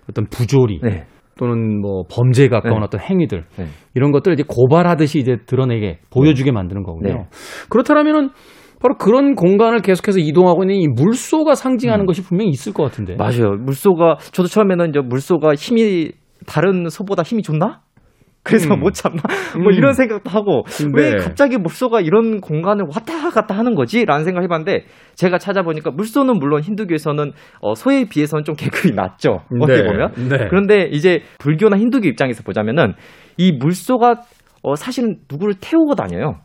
[0.10, 1.06] 어떤 부조리, 네.
[1.38, 2.84] 또는 뭐 범죄에 가까운 네.
[2.84, 3.66] 어떤 행위들 네.
[3.94, 7.14] 이런 것들을 이제 고발하듯이 이제 드러내게 보여주게 만드는 거군요.
[7.14, 7.26] 네.
[7.70, 8.30] 그렇다면은
[8.80, 12.06] 바로 그런 공간을 계속해서 이동하고 있는 이 물소가 상징하는 음.
[12.06, 13.16] 것이 분명히 있을 것 같은데.
[13.16, 13.56] 맞아요.
[13.60, 16.12] 물소가 저도 처음에는 이제 물소가 힘이
[16.46, 17.82] 다른 소보다 힘이 좋나?
[18.48, 18.80] 그래서 음.
[18.80, 19.22] 못 참나?
[19.62, 19.74] 뭐 음.
[19.74, 20.64] 이런 생각도 하고
[20.96, 21.02] 네.
[21.02, 24.06] 왜 갑자기 물소가 이런 공간을 왔다 갔다 하는 거지?
[24.06, 24.86] 라는 생각을 해봤는데
[25.16, 29.42] 제가 찾아보니까 물소는 물론 힌두교에서는 어, 소에 비해서는 좀 계급이 낮죠.
[29.62, 29.88] 어떻게 네.
[29.88, 30.12] 보면.
[30.30, 30.48] 네.
[30.50, 32.94] 그런데 이제 불교나 힌두교 입장에서 보자면은
[33.38, 34.22] 이 물소가
[34.64, 36.36] 어, 사실은 누구를 태우고 다녀요.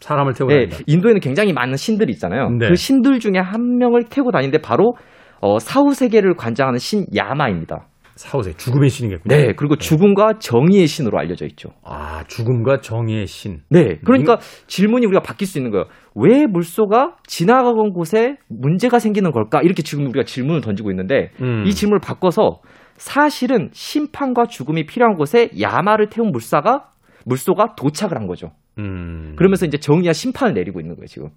[0.00, 0.78] 사람을 태우고 네, 다닌다.
[0.86, 2.50] 인도에는 굉장히 많은 신들이 있잖아요.
[2.50, 2.68] 네.
[2.68, 4.94] 그 신들 중에 한 명을 태우고 다니는데 바로
[5.40, 7.86] 어, 사후 세계를 관장하는 신 야마입니다.
[8.16, 9.34] 사후세 죽음의 신이겠군요.
[9.36, 11.70] 네, 그리고 죽음과 정의의 신으로 알려져 있죠.
[11.84, 13.60] 아 죽음과 정의의 신.
[13.68, 15.86] 네, 그러니까 질문이 우리가 바뀔 수 있는 거예요.
[16.14, 19.60] 왜 물소가 지나가던 곳에 문제가 생기는 걸까?
[19.62, 21.64] 이렇게 지금 우리가 질문을 던지고 있는데 음.
[21.66, 22.60] 이 질문을 바꿔서
[22.94, 26.90] 사실은 심판과 죽음이 필요한 곳에 야마를 태운 물사가
[27.26, 28.52] 물소가 도착을 한 거죠.
[28.78, 29.34] 음.
[29.36, 31.28] 그러면서 이제 정의와 심판을 내리고 있는 거예요, 지금.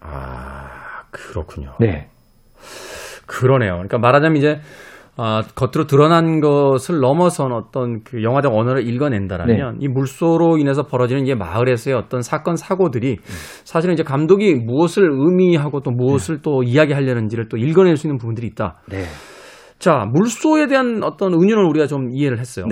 [0.00, 1.74] 아 그렇군요.
[1.78, 2.08] 네.
[3.26, 3.72] 그러네요.
[3.74, 4.60] 그러니까 말하자면 이제
[5.16, 11.34] 아, 겉으로 드러난 것을 넘어선 어떤 그 영화적 언어를 읽어낸다라면 이 물소로 인해서 벌어지는 이제
[11.34, 13.18] 마을에서의 어떤 사건 사고들이
[13.64, 18.80] 사실은 이제 감독이 무엇을 의미하고 또 무엇을 또 이야기하려는지를 또 읽어낼 수 있는 부분들이 있다.
[18.88, 19.04] 네.
[19.78, 22.66] 자, 물소에 대한 어떤 은유는 우리가 좀 이해를 했어요.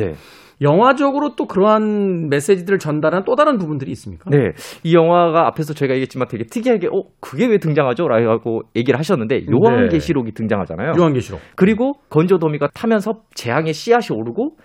[0.61, 0.67] 네.
[0.67, 4.31] 영화적으로 또 그러한 메시지들을 전달하는 또 다른 부분들이 있습니까?
[4.31, 4.53] 네.
[4.85, 8.07] 이 영화가 앞에서 저희가 얘기했지만 되게 특이하게, 어, 그게 왜 등장하죠?
[8.09, 10.93] 라고 얘기를 하셨는데, 요한계시록이 등장하잖아요.
[10.99, 11.41] 요한계시록.
[11.57, 14.57] 그리고 건조도미가 타면서 재앙의 씨앗이 오르고,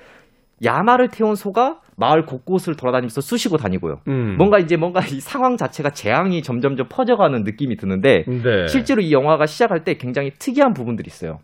[0.63, 3.97] 야마를 태운 소가 마을 곳곳을 돌아다니면서 쑤시고 다니고요.
[4.07, 4.35] 음.
[4.37, 8.67] 뭔가 이제 뭔가 이 상황 자체가 재앙이 점점점 퍼져가는 느낌이 드는데, 네.
[8.67, 11.39] 실제로 이 영화가 시작할 때 굉장히 특이한 부분들이 있어요.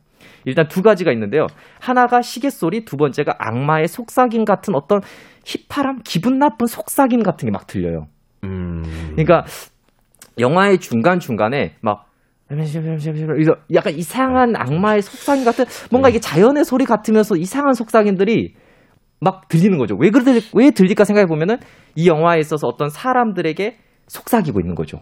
[0.45, 1.47] 일단 두 가지가 있는데요.
[1.79, 5.01] 하나가 시계 소리, 두 번째가 악마의 속삭임 같은 어떤
[5.45, 8.07] 휘파람, 기분 나쁜 속삭임 같은 게 막 들려요.
[8.43, 8.83] 음.
[9.11, 9.45] 그러니까
[10.39, 12.05] 영화의 중간 중간에 막
[13.33, 18.55] 그래서 약간 이상한 악마의 속삭임 같은 뭔가 이게 자연의 소리 같으면서 이상한 속삭임들이
[19.19, 19.95] 막 들리는 거죠.
[19.95, 21.57] 왜 그들 왜 들릴까 생각해 보면은
[21.95, 23.77] 이 영화에 있어서 어떤 사람들에게
[24.07, 25.01] 속삭이고 있는 거죠.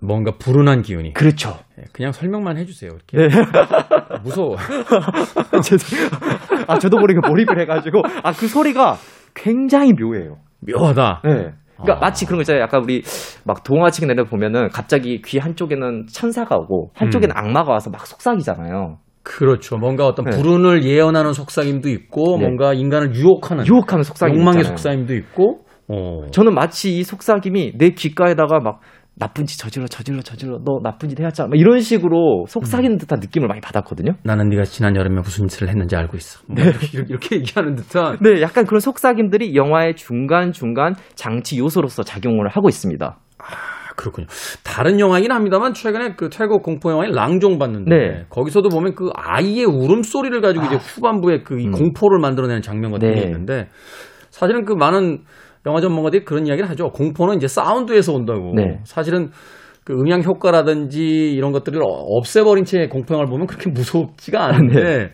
[0.00, 1.12] 뭔가 불운한 기운이.
[1.12, 1.56] 그렇죠.
[1.76, 2.92] 네, 그냥 설명만 해주세요.
[2.92, 3.28] 이렇게.
[3.28, 3.42] 네.
[4.22, 4.56] 무서워.
[6.66, 8.96] 아 저도 모르게 몰입을 해가지고 아 그 소리가
[9.34, 10.36] 굉장히 묘해요.
[10.60, 11.22] 묘하다.
[11.24, 11.30] 네.
[11.76, 12.00] 그러니까 아.
[12.00, 12.62] 마치 그런 거 있잖아요.
[12.62, 13.02] 약간 우리
[13.44, 18.98] 막 동화책 내려 보면은 갑자기 귀 한쪽에는 천사가 오고 한쪽에는 악마가 와서 막 속삭이잖아요.
[19.22, 19.76] 그렇죠.
[19.76, 20.36] 뭔가 어떤 네.
[20.36, 22.46] 불운을 예언하는 속삭임도 있고, 네.
[22.46, 24.76] 뭔가 인간을 유혹하는 유혹하는 속삭임 욕망의 있잖아요.
[24.76, 25.58] 속삭임도 있고.
[25.90, 26.26] 어.
[26.32, 28.80] 저는 마치 이 속삭임이 내 귓가에다가 막
[29.18, 31.48] 나쁜 짓 저질러 저질러 저질러 너 나쁜 짓 해왔잖아.
[31.48, 32.98] 막 이런 식으로 속삭이는 음.
[32.98, 34.12] 듯한 느낌을 많이 받았거든요.
[34.22, 36.40] 나는 네가 지난 여름에 무슨 짓을 했는지 알고 있어.
[36.46, 38.18] 뭐 이렇게, 이렇게 얘기하는 듯한.
[38.20, 43.18] 네, 약간 그런 속삭임들이 영화의 중간 중간 장치 요소로서 작용을 하고 있습니다.
[43.38, 43.44] 아,
[43.96, 44.26] 그렇군요.
[44.64, 48.24] 다른 영화이긴 합니다만 최근에 그 태국 공포 영화인 랑종 봤는데 네.
[48.30, 51.72] 거기서도 보면 그 아이의 울음 소리를 가지고 이제 후반부에 그이 음.
[51.72, 53.26] 공포를 만들어내는 장면 같은 게 네.
[53.26, 53.68] 있는데
[54.30, 55.24] 사실은 그 많은
[55.68, 56.90] 영화 전문가들이 그런 이야기를 하죠.
[56.90, 58.52] 공포는 이제 사운드에서 온다고.
[58.54, 58.80] 네.
[58.84, 59.30] 사실은
[59.84, 65.10] 그 음향 효과라든지 이런 것들을 없애버린 채 공포 영화를 보면 그렇게 무섭지가 않은데 네.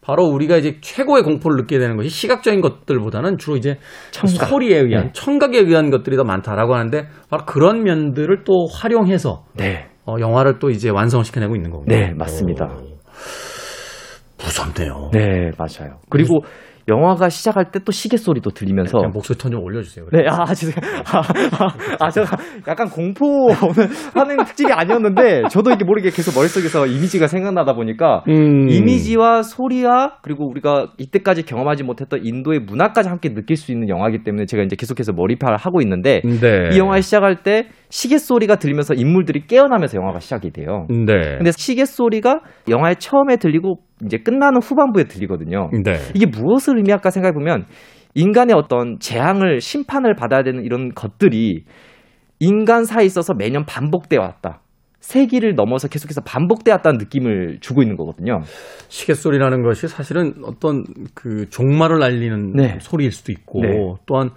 [0.00, 3.76] 바로 우리가 이제 최고의 공포를 느끼게 되는 것이 시각적인 것들보다는 주로 이제
[4.10, 4.48] 청각.
[4.48, 5.10] 소리에 의한 네.
[5.12, 9.86] 청각에 의한 것들이 더 많다라고 하는데 바로 그런 면들을 또 활용해서 네.
[10.06, 11.94] 어, 영화를 또 이제 완성을 시켜내고 있는 거군요.
[11.94, 12.64] 네, 맞습니다.
[12.64, 12.98] 오,
[14.42, 15.10] 무섭네요.
[15.12, 15.98] 네, 맞아요.
[16.08, 16.40] 그리고
[16.88, 20.06] 영화가 시작할 때 또 시계 소리도 들리면서 그냥 목소리 톤 좀 올려주세요.
[20.12, 21.02] 네, 아, 죄송해요.
[21.06, 21.68] 아, 아,
[22.00, 22.36] 아, 제가
[22.66, 23.50] 약간 공포
[24.14, 28.68] 하는 특집이 아니었는데, 저도 이게 모르게 계속 머릿속에서 이미지가 생각나다 보니까, 음.
[28.68, 34.44] 이미지와 소리와, 그리고 우리가 이때까지 경험하지 못했던 인도의 문화까지 함께 느낄 수 있는 영화이기 때문에
[34.46, 36.70] 제가 이제 계속해서 몰입을 하고 있는데, 네.
[36.74, 40.86] 이 영화 시작할 때 시계 소리가 들리면서 인물들이 깨어나면서 영화가 시작이 돼요.
[40.90, 41.36] 네.
[41.36, 45.70] 근데 시계 소리가 영화의 처음에 들리고 이제 끝나는 후반부에 들리거든요.
[45.84, 45.94] 네.
[46.14, 47.64] 이게 무엇을 의미할까 생각해 보면
[48.14, 51.64] 인간의 어떤 재앙을 심판을 받아야 되는 이런 것들이
[52.40, 54.60] 인간 사이에 있어서 매년 반복돼 왔다.
[55.00, 58.40] 세기를 넘어서 계속해서 반복돼 왔다는 느낌을 주고 있는 거거든요.
[58.88, 60.84] 시계 소리라는 것이 사실은 어떤
[61.14, 62.78] 그 종말을 알리는 네.
[62.80, 63.70] 소리일 수도 있고 네.
[64.06, 64.30] 또한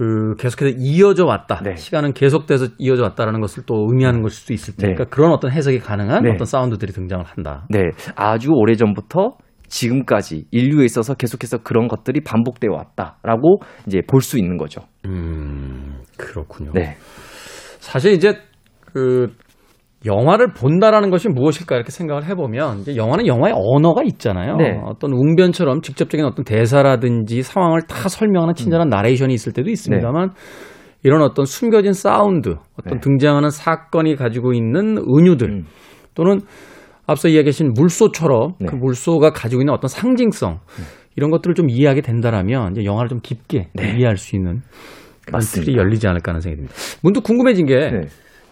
[0.00, 1.60] 그 계속해서 이어져 왔다.
[1.62, 1.76] 네.
[1.76, 5.10] 시간은 계속돼서 이어져 왔다라는 것을 또 의미하는 것일 수도 있을 테니까 네.
[5.10, 6.30] 그런 어떤 해석이 가능한 네.
[6.30, 7.66] 어떤 사운드들이 등장을 한다.
[7.68, 7.80] 네,
[8.16, 9.32] 아주 오래 전부터
[9.68, 14.80] 지금까지 인류에 있어서 계속해서 그런 것들이 반복되어 왔다라고 이제 볼 수 있는 거죠.
[15.04, 16.72] 음, 그렇군요.
[16.72, 16.96] 네,
[17.80, 18.38] 사실 이제
[18.94, 19.34] 그
[20.06, 24.56] 영화를 본다라는 것이 무엇일까 이렇게 생각을 해보면 이제 영화는 영화의 언어가 있잖아요.
[24.56, 24.80] 네.
[24.84, 30.30] 어떤 웅변처럼 직접적인 어떤 대사라든지 상황을 다 설명하는 친절한 나레이션이 있을 때도 있습니다만
[31.02, 33.00] 이런 어떤 숨겨진 사운드, 어떤 네.
[33.00, 35.64] 등장하는 사건이 가지고 있는 은유들 음.
[36.14, 36.40] 또는
[37.06, 38.66] 앞서 이야기하신 물소처럼 네.
[38.66, 40.60] 그 물소가 가지고 있는 어떤 상징성
[41.16, 43.96] 이런 것들을 좀 이해하게 된다라면 이제 영화를 좀 깊게 네.
[43.96, 44.62] 이해할 수 있는
[45.30, 45.66] 맞습니다.
[45.66, 46.74] 틀이 열리지 않을까 하는 생각이 듭니다.
[47.02, 48.00] 문득 궁금해진 게 네.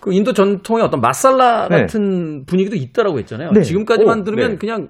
[0.01, 1.81] 그 인도 전통의 어떤 마살라 네.
[1.81, 3.51] 같은 분위기도 있다라고 했잖아요.
[3.53, 3.63] 네.
[3.63, 4.57] 지금까지만 오, 들으면 네.
[4.57, 4.89] 그냥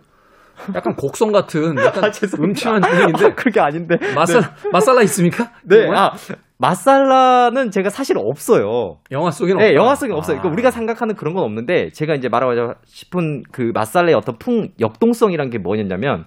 [0.74, 2.10] 약간 곡성 같은 약간 아.
[2.38, 3.96] 음침한 분위기인데 그렇게 아닌데.
[4.14, 5.50] 마살라 마살라 있습니까?
[5.64, 5.88] 네.
[5.94, 6.12] 아,
[6.58, 8.98] 마살라는 제가 사실 없어요.
[9.12, 9.74] 영화 속에는 네, 없다.
[9.74, 10.36] 영화 속에 없어요.
[10.36, 10.52] 그러니까 아.
[10.52, 15.58] 우리가 생각하는 그런 건 없는데 제가 이제 말하고 싶은 그 마살라의 어떤 풍 역동성이란 게
[15.58, 16.24] 뭐였냐면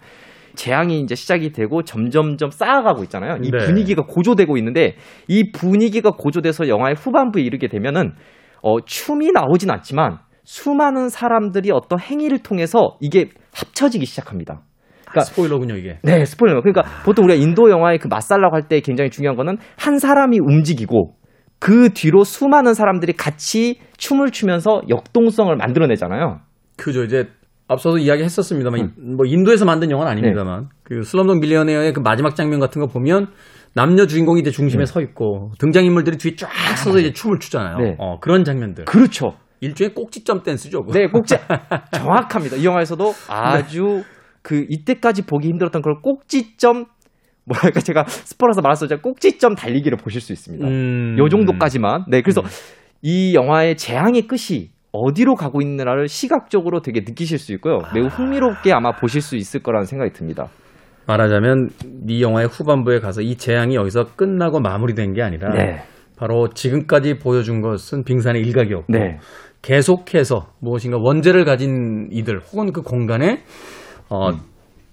[0.56, 3.38] 재앙이 이제 시작이 되고 점점점 쌓아가고 있잖아요.
[3.42, 3.58] 이 네.
[3.66, 4.96] 분위기가 고조되고 있는데
[5.28, 8.14] 이 분위기가 고조돼서 영화의 후반부에 이르게 되면은
[8.62, 14.62] 어, 춤이 나오진 않지만 수많은 사람들이 어떤 행위를 통해서 이게 합쳐지기 시작합니다.
[15.10, 16.00] 그러니까 스포일러군요 이게.
[16.04, 16.62] 네, 스포일러.
[16.62, 21.16] 그러니까 보통 우리가 인도 영화의 그 맛살라고 할 때 굉장히 중요한 거는 한 사람이 움직이고
[21.60, 26.40] 그 뒤로 수많은 사람들이 같이 춤을 추면서 역동성을 만들어내잖아요.
[26.78, 27.28] 그죠 이제
[27.68, 29.16] 앞서서 이야기했었습니다만 음.
[29.18, 33.28] 뭐 인도에서 만든 영화는 아닙니다만 그 슬럼독 밀리어네어의 그 마지막 장면 같은 거 보면
[33.74, 37.78] 남녀 주인공이 이제 중심에 서 있고 등장 인물들이 뒤에 쫙 서서 이제 춤을 추잖아요.
[37.78, 37.96] 네.
[38.00, 38.86] 어, 그런 장면들.
[38.86, 39.36] 그렇죠.
[39.62, 40.82] 일종의 꼭지점 댄스죠.
[40.84, 40.94] 그거.
[40.98, 41.36] 네, 꼭지
[41.94, 42.58] 정확합니다.
[42.58, 44.04] 이 영화에서도 아주
[44.42, 46.86] 그 이때까지 보기 힘들었던 그런 꼭지점
[47.46, 50.68] 뭐랄까 제가 스포라서 말했었지만 꼭지점 달리기를 보실 수 있습니다.
[50.68, 51.16] 음.
[51.18, 52.06] 요 정도까지만.
[52.10, 52.42] 네, 그래서
[53.02, 57.80] 이 영화의 재앙의 끝이 어디로 가고 있느냐를 시각적으로 되게 느끼실 수 있고요.
[57.94, 60.50] 매우 흥미롭게 아마 보실 수 있을 거라는 생각이 듭니다.
[61.08, 61.70] 말하자면
[62.08, 65.82] 이 영화의 후반부에 가서 이 재앙이 여기서 끝나고 마무리된 게 아니라 네.
[66.18, 69.18] 바로 지금까지 보여준 것은 빙산의 일각이었고 네.
[69.62, 73.44] 계속해서 무엇인가 원죄를 가진 이들 혹은 그 공간에
[74.10, 74.32] 어,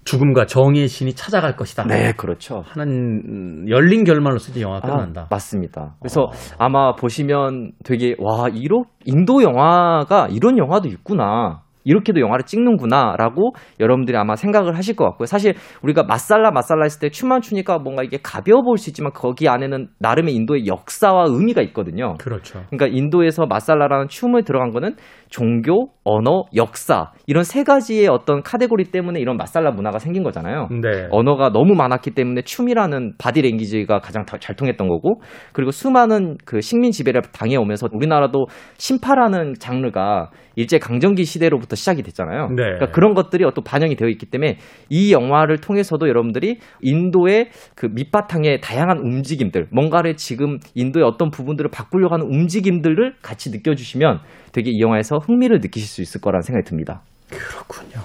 [0.05, 1.83] 죽음과 정의의 신이 찾아갈 것이다.
[1.83, 2.63] 네, 그렇죠.
[2.65, 2.87] 하는
[3.27, 5.21] 음, 열린 결말로서 이제 영화가 끝난다.
[5.21, 5.95] 아, 맞습니다.
[5.99, 11.61] 그래서 아마 보시면 되게 와 이로 인도 영화가 이런 영화도 있구나.
[11.83, 15.25] 이렇게도 영화를 찍는구나라고 여러분들이 아마 생각을 하실 것 같고요.
[15.25, 15.53] 사실
[15.83, 19.89] 우리가 마살라 마살라 했을 때 춤만 추니까 뭔가 이게 가벼워 보일 수 있지만 거기 안에는
[19.99, 22.15] 나름의 인도의 역사와 의미가 있거든요.
[22.19, 22.63] 그렇죠.
[22.69, 24.95] 그러니까 인도에서 마살라라는 춤을 들어간 거는
[25.29, 30.67] 종교, 언어, 역사 이런 세 가지의 어떤 카테고리 때문에 이런 마살라 문화가 생긴 거잖아요.
[30.71, 31.07] 네.
[31.11, 35.21] 언어가 너무 많았기 때문에 춤이라는 바디 랭귀지가 가장 다- 잘 통했던 거고
[35.53, 42.47] 그리고 수많은 그 식민 지배를 당해오면서 우리나라도 신파라는 장르가 일제 강점기 시대로부터 시작이 됐잖아요.
[42.49, 42.55] 네.
[42.63, 44.57] 그러니까 그런 것들이 또 반영이 되어 있기 때문에
[44.89, 52.13] 이 영화를 통해서도 여러분들이 인도의 그 밑바탕의 다양한 움직임들, 뭔가를 지금 인도의 어떤 부분들을 바꾸려고
[52.13, 54.19] 하는 움직임들을 같이 느껴주시면
[54.51, 57.01] 되게 이 영화에서 흥미를 느끼실 수 있을 거라는 생각이 듭니다.
[57.29, 58.01] 그렇군요.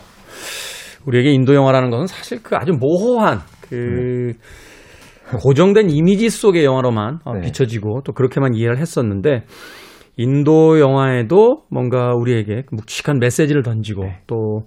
[1.07, 4.33] 우리에게 인도 영화라는 것은 사실 그 아주 모호한 그
[5.43, 7.41] 고정된 이미지 속의 영화로만 어, 네.
[7.43, 9.45] 비춰지고 또 그렇게만 이해를 했었는데
[10.17, 14.21] 인도 영화에도 뭔가 우리에게 그 묵직한 메시지를 던지고 네.
[14.27, 14.63] 또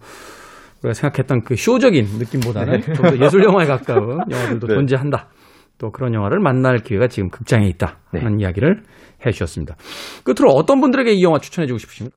[0.84, 4.74] 우리가 생각했던 그 쇼적인 느낌보다는 좀 더 예술 영화에 가까운 영화들도 네.
[4.76, 5.30] 존재한다.
[5.78, 8.22] 또 그런 영화를 만날 기회가 지금 극장에 있다 네.
[8.22, 8.84] 하는 이야기를
[9.26, 9.76] 해주셨습니다.
[10.24, 12.16] 끝으로 어떤 분들에게 이 영화 추천해주고 싶으십니까?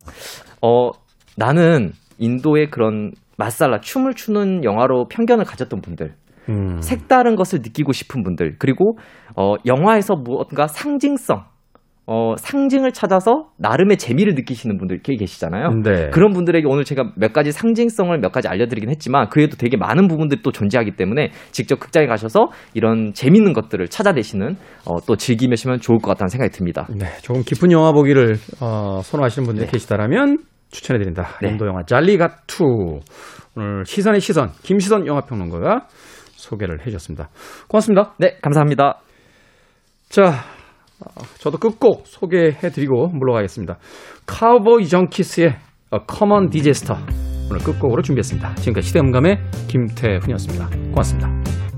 [0.62, 0.90] 어,
[1.36, 6.14] 나는 인도의 그런 마살라, 춤을 추는 영화로 편견을 가졌던 분들,
[6.50, 6.80] 음.
[6.80, 8.98] 색다른 것을 느끼고 싶은 분들, 그리고
[9.36, 11.44] 어, 영화에서 무언가 상징성,
[12.12, 15.68] 어, 상징을 찾아서 나름의 재미를 느끼시는 분들이 계시잖아요.
[15.84, 16.10] 네.
[16.10, 20.42] 그런 분들에게 오늘 제가 몇 가지 상징성을 몇 가지 알려드리긴 했지만 그에도 되게 많은 부분들이
[20.42, 24.56] 또 존재하기 때문에 직접 극장에 가셔서 이런 재밌는 것들을 찾아내시는
[24.88, 26.88] 어, 또 즐기시면 좋을 것 같다는 생각이 듭니다.
[26.90, 30.38] 네, 조금 깊은 영화 보기를 어, 선호하시는 분들이 계시다라면
[30.72, 31.38] 추천해드린다.
[31.42, 31.50] 네.
[31.50, 32.64] 인도 영화 잘리가투
[33.54, 35.86] 오늘 시선의 시선 김시선 영화평론가가
[36.32, 37.28] 소개를 해주셨습니다.
[37.68, 38.14] 고맙습니다.
[38.18, 38.98] 네, 감사합니다.
[40.08, 40.59] 자, 어,
[41.38, 43.78] 저도 끝곡 소개해드리고 물러가겠습니다.
[44.26, 45.56] 카우보이 정키스의
[46.08, 47.00] Common Disaster
[47.50, 48.54] 오늘 끝곡으로 준비했습니다.
[48.56, 49.38] 지금까지 시대음감의
[49.68, 50.68] 김태훈이었습니다.
[50.90, 51.69] 고맙습니다.